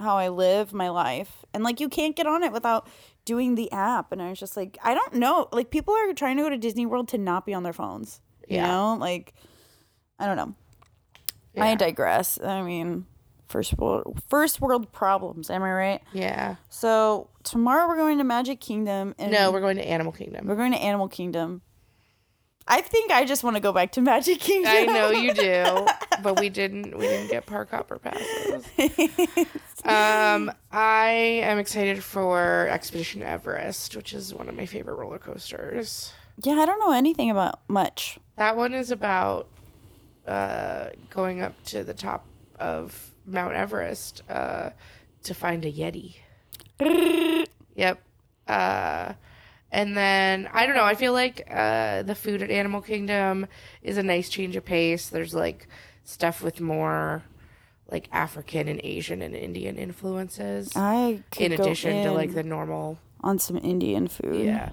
[0.00, 1.44] how I live my life.
[1.54, 2.88] And like you can't get on it without
[3.24, 4.10] doing the app.
[4.10, 5.48] And I was just like, I don't know.
[5.52, 8.20] Like people are trying to go to Disney World to not be on their phones.
[8.48, 8.66] You Yeah.
[8.66, 9.32] know, like
[10.18, 10.54] I don't know.
[11.62, 12.38] I digress.
[12.42, 13.06] I mean,
[13.48, 15.50] first world first world problems.
[15.50, 16.02] Am I right?
[16.12, 16.56] Yeah.
[16.68, 20.46] So tomorrow we're going to Magic Kingdom, and No, we're going to Animal Kingdom.
[20.46, 21.62] we're going to Animal Kingdom.
[22.70, 24.70] I think I just want to go back to Magic Kingdom.
[24.74, 25.86] I know you do,
[26.22, 26.98] but we didn't.
[26.98, 28.66] We didn't get park hopper passes.
[29.84, 36.12] Um, I am excited for Expedition Everest, which is one of my favorite roller coasters.
[36.42, 38.18] Yeah, I don't know anything about much.
[38.36, 39.48] That one is about
[40.28, 42.26] uh, going up to the top
[42.58, 44.70] of Mount Everest uh,
[45.24, 46.16] to find a Yeti.
[47.74, 48.02] yep.
[48.46, 49.12] Uh,
[49.70, 50.84] and then I don't know.
[50.84, 53.46] I feel like uh, the food at Animal Kingdom
[53.82, 55.08] is a nice change of pace.
[55.08, 55.68] There's like
[56.04, 57.24] stuff with more
[57.90, 62.42] like African and Asian and Indian influences, I could in go addition to like the
[62.42, 64.44] normal on some Indian food.
[64.44, 64.70] yeah.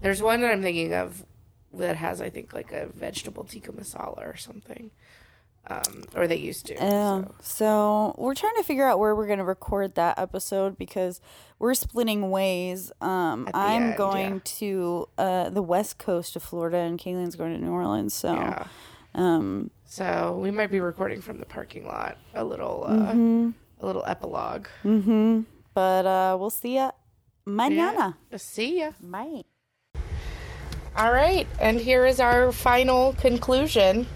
[0.00, 1.24] There's one that I'm thinking of
[1.78, 4.90] that has, I think, like a vegetable tikka masala or something.
[5.66, 6.76] Um, or they used to.
[6.78, 7.34] So.
[7.40, 11.22] So we're trying to figure out where we're going to record that episode because
[11.58, 12.92] we're splitting ways.
[13.00, 14.40] Um, I'm end, going yeah.
[14.58, 18.12] to uh, the west coast of Florida, and Kaylene's going to New Orleans.
[18.12, 18.66] So, Yeah.
[19.14, 22.18] um, So we might be recording from the parking lot.
[22.34, 23.50] A little, uh, Mm-hmm.
[23.80, 24.66] a little epilogue.
[24.82, 26.90] but uh, we'll see ya
[27.46, 28.16] mañana.
[28.30, 28.36] Yeah.
[28.36, 28.90] See ya.
[29.00, 29.44] Bye.
[30.96, 34.06] All right, and here is our final conclusion.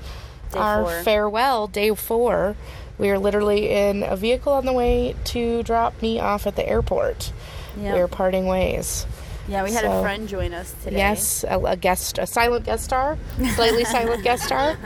[0.52, 1.02] Day our four.
[1.02, 2.56] farewell, day four.
[2.98, 6.68] We are literally in a vehicle on the way to drop me off at the
[6.68, 7.32] airport.
[7.80, 7.94] Yeah.
[7.94, 9.06] We are parting ways.
[9.48, 10.98] Yeah, we had So- a friend join us today.
[10.98, 13.18] Yes, a, a guest, a silent guest star,
[13.54, 14.76] slightly silent guest star,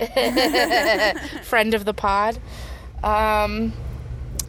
[1.44, 2.36] friend of the pod.
[3.04, 3.72] Um,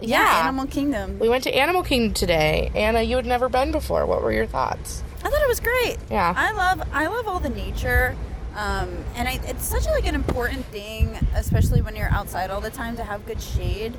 [0.01, 1.19] Yeah, yeah, Animal Kingdom.
[1.19, 2.71] we went to Animal Kingdom today.
[2.75, 4.05] Anna, you had never been before.
[4.05, 5.03] What were your thoughts?
[5.23, 5.97] I thought it was great.
[6.11, 6.33] Yeah.
[6.35, 8.15] I love I love all the nature.
[8.55, 12.69] Um, and I, it's such like an important thing, especially when you're outside all the
[12.69, 13.93] time, to have good shade.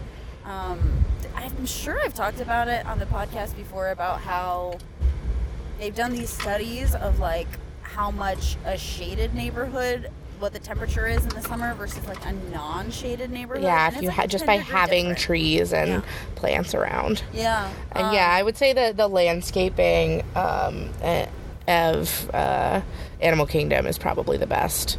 [0.44, 1.04] Um,
[1.34, 4.78] I'm sure I've talked about it on the podcast before about how
[5.80, 7.48] they've done these studies of like
[7.82, 10.10] how much a shaded neighborhood,
[10.45, 13.62] what the temperature is in the summer versus like a non-shaded neighborhood.
[13.64, 15.22] Yeah, And if you like, had just by having difference.
[15.22, 16.01] trees and Yeah.
[16.34, 17.22] plants around.
[17.32, 21.24] Yeah, And um, yeah, I would say that the landscaping um, eh,
[21.66, 22.82] of uh,
[23.22, 24.99] Animal Kingdom is probably the best.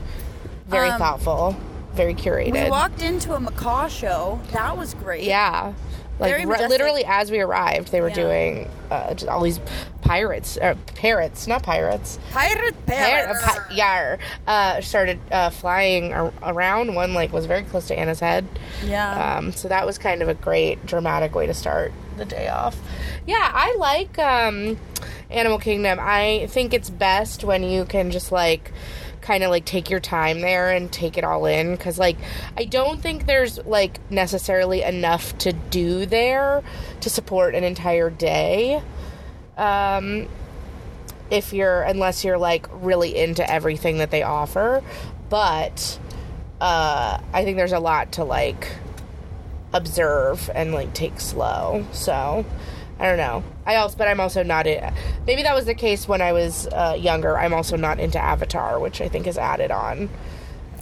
[0.66, 1.56] Very Um, thoughtful,
[1.94, 2.64] very curated.
[2.64, 4.40] We walked into a macaw show.
[4.52, 5.26] That was great.
[5.26, 5.74] Yeah.
[6.20, 6.70] Like majestic.
[6.70, 8.14] literally as we arrived, they were Yeah.
[8.16, 9.60] doing uh, just all these
[10.02, 12.20] pirates, uh, parrots, not pirates.
[12.32, 13.44] Pirate Par- parrots.
[13.44, 16.96] uh, pi- yar, uh, started uh, flying ar- around.
[16.96, 18.48] One like was very close to Anna's head.
[18.86, 19.38] Yeah.
[19.38, 22.78] Um, so that was kind of a great dramatic way to start the day off.
[23.26, 24.78] Yeah, I like um,
[25.32, 25.98] Animal Kingdom.
[26.02, 28.72] I think it's best when you can just like
[29.26, 32.16] kind of like take your time there and take it all in because like
[32.58, 36.62] i don't think there's like necessarily enough to do there
[37.02, 38.82] to support an entire day.
[39.58, 40.28] Um
[41.32, 44.84] if you're unless you're like really into everything that they offer.
[45.30, 46.00] But
[46.62, 48.68] uh i think there's a lot to like
[49.74, 51.84] observe and like take slow.
[51.94, 52.46] So
[53.00, 54.94] i don't know i also but i'm also not in,
[55.28, 58.80] maybe that was the case when i was uh, younger i'm also not into avatar
[58.80, 60.10] which i think is added on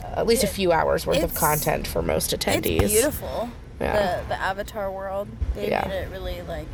[0.02, 3.50] uh, at least a few hours worth of content for most attendees It's beautiful.
[3.82, 4.22] Yeah.
[4.22, 5.28] The the Avatar world.
[5.56, 5.86] They Yeah.
[5.88, 6.68] made it really like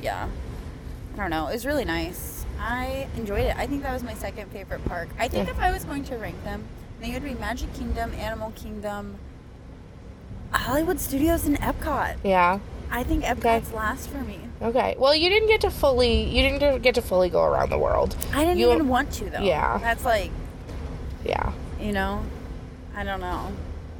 [0.00, 0.28] yeah.
[1.14, 1.48] I don't know.
[1.48, 2.46] It was really nice.
[2.60, 3.56] I enjoyed it.
[3.56, 5.08] I think that was my second favorite park.
[5.18, 5.54] I think Yeah.
[5.54, 6.64] if I was going to rank them,
[6.96, 9.18] I think it would be Magic Kingdom, Animal Kingdom,
[10.52, 12.16] Hollywood Studios, and Epcot.
[12.22, 12.60] yeah
[12.90, 14.38] I think Epcot's last for me.
[14.60, 17.78] Okay well you didn't get to fully you didn't get to fully go around the
[17.78, 19.40] world I didn't You- even want to though.
[19.42, 19.78] Yeah.
[19.78, 20.30] That's like
[21.24, 22.24] yeah you know,
[22.96, 23.52] I don't know.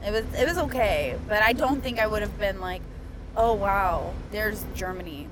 [0.05, 2.83] It was it was okay, but I don't think I would have been like,
[3.37, 5.29] oh wow, there's Germany.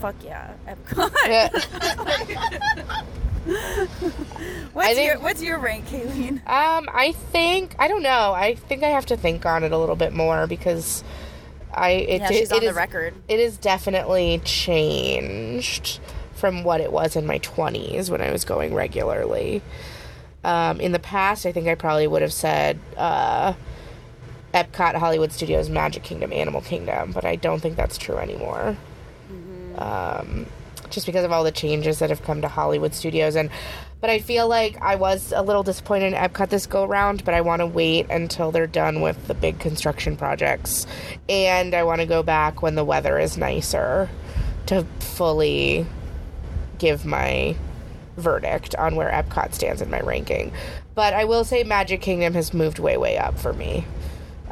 [0.00, 1.10] Fuck yeah, Epcot.
[4.72, 6.36] what's I think- your what's your rank, Kaylene?
[6.48, 8.32] Um, I think I don't know.
[8.32, 11.04] I think I have to think on it a little bit more because
[11.76, 13.14] I it, Yeah, it- she's on it the is- record.
[13.28, 16.00] It is definitely changed
[16.34, 19.62] from what it was in my twenties when I was going regularly.
[20.44, 23.54] Um, in the past, I think I probably would have said uh,
[24.54, 28.76] Epcot, Hollywood Studios, Magic Kingdom, Animal Kingdom, but I don't think that's true anymore.
[29.76, 30.46] Um,
[30.88, 33.50] just because of all the changes that have come to Hollywood Studios, and
[34.06, 37.34] but I feel like I was a little disappointed in Epcot this go round, but
[37.34, 40.86] I want to wait until they're done with the big construction projects,
[41.28, 44.08] and I want to go back when the weather is nicer
[44.66, 45.86] to fully
[46.78, 47.56] give my
[48.16, 50.52] verdict on where Epcot stands in my ranking.
[50.94, 53.84] But I will say Magic Kingdom has moved way, way up for me.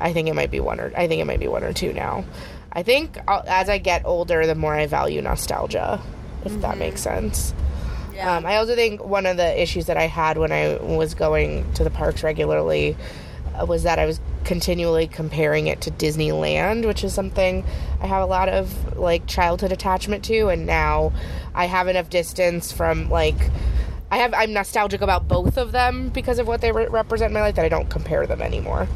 [0.01, 1.93] I think it might be one or I think it might be one or two
[1.93, 2.25] now.
[2.73, 6.03] I think uh, as I get older, the more I value nostalgia,
[6.45, 6.79] if that mm-hmm.
[6.81, 7.55] makes sense.
[8.15, 8.37] Yeah.
[8.37, 11.71] Um, I also think one of the issues that I had when I was going
[11.75, 12.97] to the parks regularly
[13.59, 17.65] uh, was that I was continually comparing it to Disneyland, which is something
[18.01, 21.13] I have a lot of like childhood attachment to, and now
[21.55, 23.51] I have enough distance from like.
[24.11, 27.35] I have I'm nostalgic about both of them because of what they re- represent in
[27.35, 28.87] my life that I don't compare them anymore.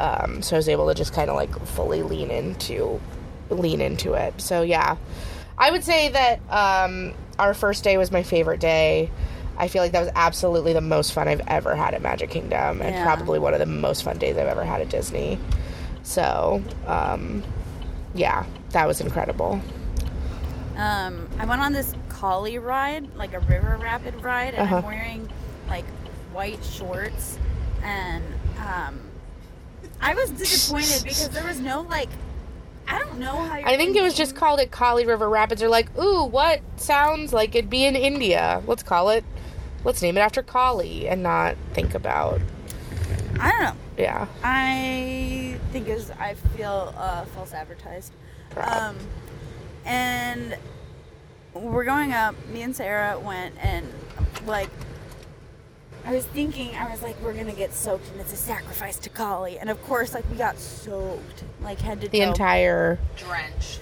[0.00, 2.98] Um, so I was able to just kind of like fully lean into
[3.50, 4.40] lean into it.
[4.40, 4.96] So yeah,
[5.58, 9.10] I would say that um, our first day was my favorite day.
[9.56, 12.80] I feel like that was absolutely the most fun I've ever had at Magic Kingdom,
[12.80, 13.04] and Yeah.
[13.04, 15.38] probably one of the most fun days I've ever had at Disney.
[16.04, 17.42] So, um,
[18.14, 19.60] yeah, that was incredible.
[20.76, 24.76] Um, I went on this Kali ride, like a river rapid ride, and Uh-huh.
[24.76, 25.28] I'm wearing
[25.68, 25.84] like
[26.32, 27.36] white shorts,
[27.82, 28.22] and
[28.60, 29.00] um,
[30.00, 32.08] I was disappointed because there was no like,
[32.88, 33.56] I don't know how.
[33.56, 35.60] You're I think it was just called it Kali River Rapids.
[35.60, 38.62] They're like, ooh, what sounds like it'd be in India?
[38.66, 39.24] Let's call it.
[39.84, 42.40] Let's name it after Kali and not think about.
[43.38, 43.76] I don't know.
[43.96, 44.26] Yeah.
[44.42, 48.12] I think is I feel uh, false advertised.
[48.56, 48.96] Um,
[49.84, 50.56] and
[51.54, 52.34] we're going up.
[52.48, 53.86] Me and Sarah went and
[54.46, 54.70] like
[56.08, 59.10] I was thinking I was like we're gonna get soaked and it's a sacrifice to
[59.10, 62.98] Kali and of course like we got soaked like head to The toe entire.
[63.16, 63.80] drenched.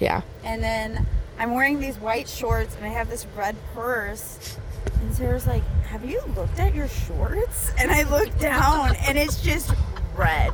[0.00, 0.22] Yeah.
[0.42, 1.06] And then
[1.38, 4.58] I'm wearing these white shorts and I have this red purse.
[5.00, 7.70] And Sarah's like, Have you looked at your shorts?
[7.78, 9.72] And I look down and it's just
[10.16, 10.52] red.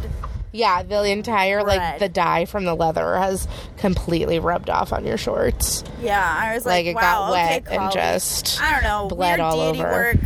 [0.52, 3.48] Yeah, the entire like the dye from the leather has
[3.78, 5.84] completely rubbed off on your shorts.
[6.02, 9.08] Yeah, I was Like, like, it wow, got okay, wet and just I don't know,
[9.14, 9.82] bled all over.
[9.82, 10.16] work,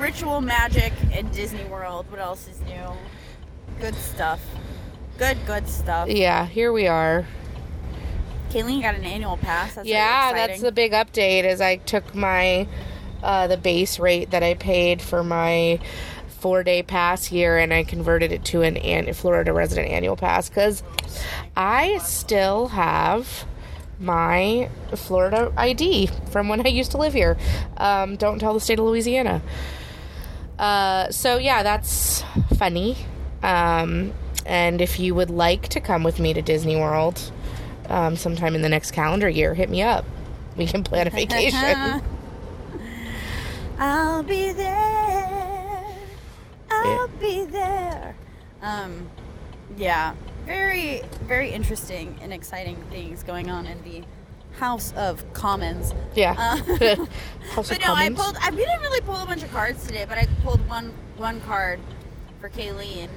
[0.00, 2.10] ritual magic, and Disney World.
[2.10, 2.92] What else is new?
[3.80, 4.40] Good stuff.
[5.18, 6.08] Good, good stuff.
[6.08, 7.26] Yeah, here we are.
[8.48, 9.74] Kaylene got an annual pass.
[9.74, 11.44] That's yeah, really that's the big update.
[11.44, 12.66] Is I took my
[13.22, 15.78] uh, the base rate that I paid for my
[16.28, 20.48] four day pass here, and I converted it to an, an Florida resident annual pass
[20.48, 20.82] because
[21.56, 23.44] I still have
[24.00, 27.36] my Florida ID from when I used to live here.
[27.76, 29.42] Um, don't tell the state of Louisiana.
[30.60, 32.22] Uh, so yeah, that's
[32.58, 32.94] funny.
[33.42, 34.12] Um,
[34.44, 37.32] and if you would like to come with me to Disney World
[37.88, 40.04] um, sometime in the next calendar year, hit me up.
[40.58, 41.58] We can plan a vacation.
[43.78, 45.86] I'll be there.
[46.70, 48.14] I'll be there.
[48.60, 49.08] Um,
[49.78, 54.02] yeah, very, very interesting and exciting things going on in the
[54.58, 55.94] House of Commons.
[56.14, 56.34] yeah.
[56.38, 56.56] Uh,
[57.54, 58.36] House of But no, I pulled.
[58.40, 61.40] I we didn't really pull a bunch of cards today, but I pulled one one
[61.42, 61.80] card
[62.40, 63.08] for Kaylene,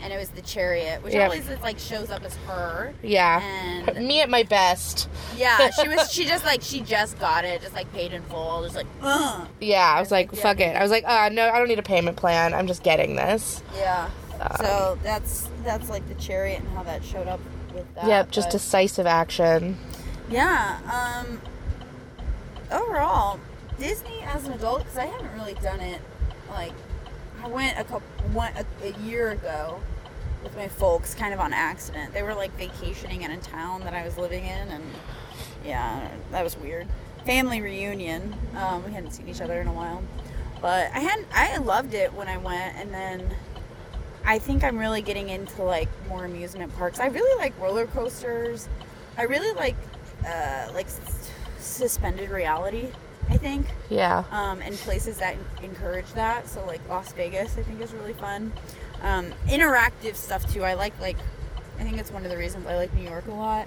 [0.00, 1.22] and it was the Chariot, which Yep.
[1.24, 2.92] always is, like shows up as her.
[3.02, 3.40] yeah.
[3.42, 5.08] And me at my best.
[5.36, 6.10] yeah, she was.
[6.12, 9.46] She just like she just got it, just like paid in full, just like Ugh.
[9.60, 10.40] Yeah, I was like, Yeah.
[10.42, 10.76] fuck it.
[10.76, 12.54] I was like, uh, no, I don't need a payment plan.
[12.54, 13.62] I'm just getting this.
[13.76, 14.08] yeah.
[14.40, 17.40] Um, So that's that's like the Chariot and how that showed up
[17.74, 18.06] with that.
[18.06, 19.76] yep, just but- decisive action.
[20.30, 20.78] Yeah.
[20.86, 21.40] Um.
[22.70, 23.40] Overall,
[23.78, 26.00] Disney as an adult, because I haven't really done it.
[26.50, 26.72] Like,
[27.42, 28.02] I went a couple,
[28.32, 29.80] one a, a year ago
[30.42, 32.12] with my folks, kind of on accident.
[32.12, 34.84] They were like vacationing in a town that I was living in, and
[35.64, 36.86] yeah, that was weird.
[37.24, 38.34] Family reunion.
[38.54, 40.02] Um, we hadn't seen each other in a while,
[40.60, 43.34] but I had I loved it when I went, and then.
[44.24, 47.00] I think I'm really getting into like more amusement parks.
[47.00, 48.68] I really like roller coasters.
[49.16, 49.74] I really like
[50.26, 52.88] uh, like s- suspended reality.
[53.30, 54.24] I think, Yeah.
[54.30, 56.48] um, and places that encourage that.
[56.48, 58.52] So like Las Vegas, I think is really fun.
[59.02, 60.64] Um, interactive stuff too.
[60.64, 61.18] I like like
[61.78, 63.66] I think it's one of the reasons I like New York a lot.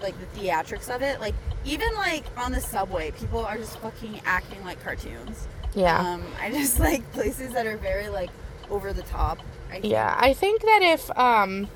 [0.00, 1.20] Like the theatrics of it.
[1.20, 1.34] Like
[1.64, 5.48] even like on the subway, people are just fucking acting like cartoons.
[5.74, 5.98] Yeah.
[5.98, 8.30] Um, I just like places that are very like
[8.70, 9.40] over the top.
[9.70, 9.86] I think.
[9.86, 11.68] Yeah, I think that if um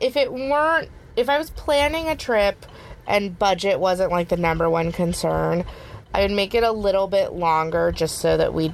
[0.00, 2.64] if it weren't if I was planning a trip
[3.10, 5.64] and budget wasn't like the number one concern,
[6.14, 8.72] I would make it a little bit longer just so that we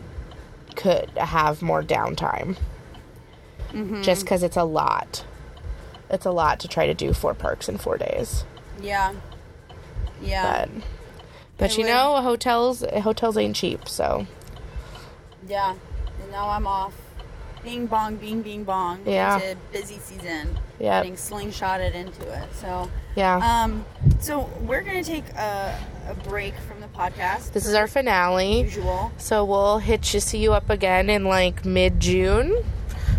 [0.77, 2.57] could have more downtime.
[3.73, 4.03] Mm-hmm.
[4.03, 5.25] Just because it's a lot.
[6.09, 8.45] It's a lot to try to do four parks in four days.
[8.81, 9.15] Yeah.
[10.23, 10.67] Yeah.
[10.67, 10.83] But
[11.59, 14.27] but I you would- know, hotels hotels ain't cheap, so
[15.49, 15.75] Yeah,
[16.23, 16.95] and now I'm off.
[17.67, 19.01] Bing bong, bing bing bong.
[19.05, 19.35] Yeah.
[19.41, 20.57] Into busy season.
[20.79, 21.03] Yep.
[21.03, 22.49] Getting slingshotted into it.
[22.55, 23.39] So, yeah.
[23.65, 23.85] um,
[24.21, 25.77] so we're gonna take a,
[26.09, 27.53] a break from the podcast.
[27.53, 28.61] this is our finale.
[28.63, 29.11] usual.
[29.19, 32.63] So we'll hit you see you up again in like mid June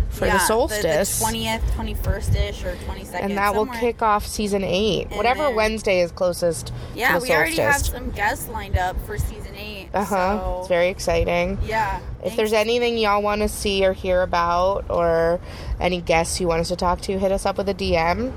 [0.08, 1.20] for the solstice.
[1.20, 5.10] twentieth, twenty first ish, or twenty second, and that will kick off season eight.
[5.10, 6.72] Whatever then- Wednesday is closest.
[6.94, 9.90] Yeah, to the we already have some guests lined up for season eight.
[9.92, 10.38] Uh huh.
[10.38, 11.58] So, It's very exciting.
[11.66, 12.00] yeah.
[12.24, 15.40] If there's anything y'all want to see or hear about, or
[15.80, 18.32] any guests you want us to talk to, hit us up with a DM.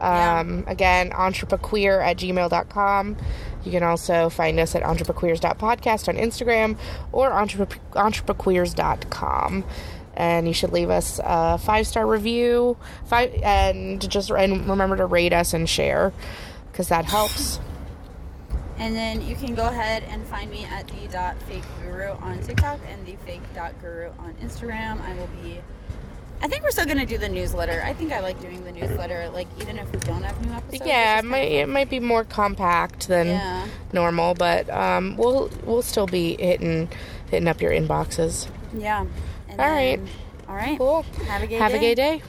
[0.00, 3.16] Um, Again, entreprequeer at gmail.com.
[3.64, 6.78] You can also find us at entreprequeers.podcast on Instagram
[7.12, 9.64] or entreprequeers.com.
[10.14, 15.06] And you should leave us a five star review, five, and just and remember to
[15.06, 16.12] rate us and share,
[16.72, 17.60] because that helps.
[18.78, 22.40] And then you can go ahead and find me at the dot fake guru on
[22.42, 25.00] TikTok and the fake dot guru on Instagram.
[25.02, 25.58] I will be.
[26.40, 27.82] I think we're still gonna do the newsletter.
[27.84, 30.86] I think I like doing the newsletter, like even if we don't have new episodes.
[30.86, 33.66] yeah, it might it might be more compact than Yeah.
[33.92, 36.88] normal, but um, we'll we'll still be hitting
[37.32, 38.46] hitting up your inboxes.
[38.72, 39.04] Yeah.
[39.48, 39.96] And All right.
[39.96, 40.08] then-
[40.48, 40.78] All right.
[40.78, 41.02] Cool.
[41.26, 41.78] Have a gay Have day.
[41.78, 42.22] a gay day.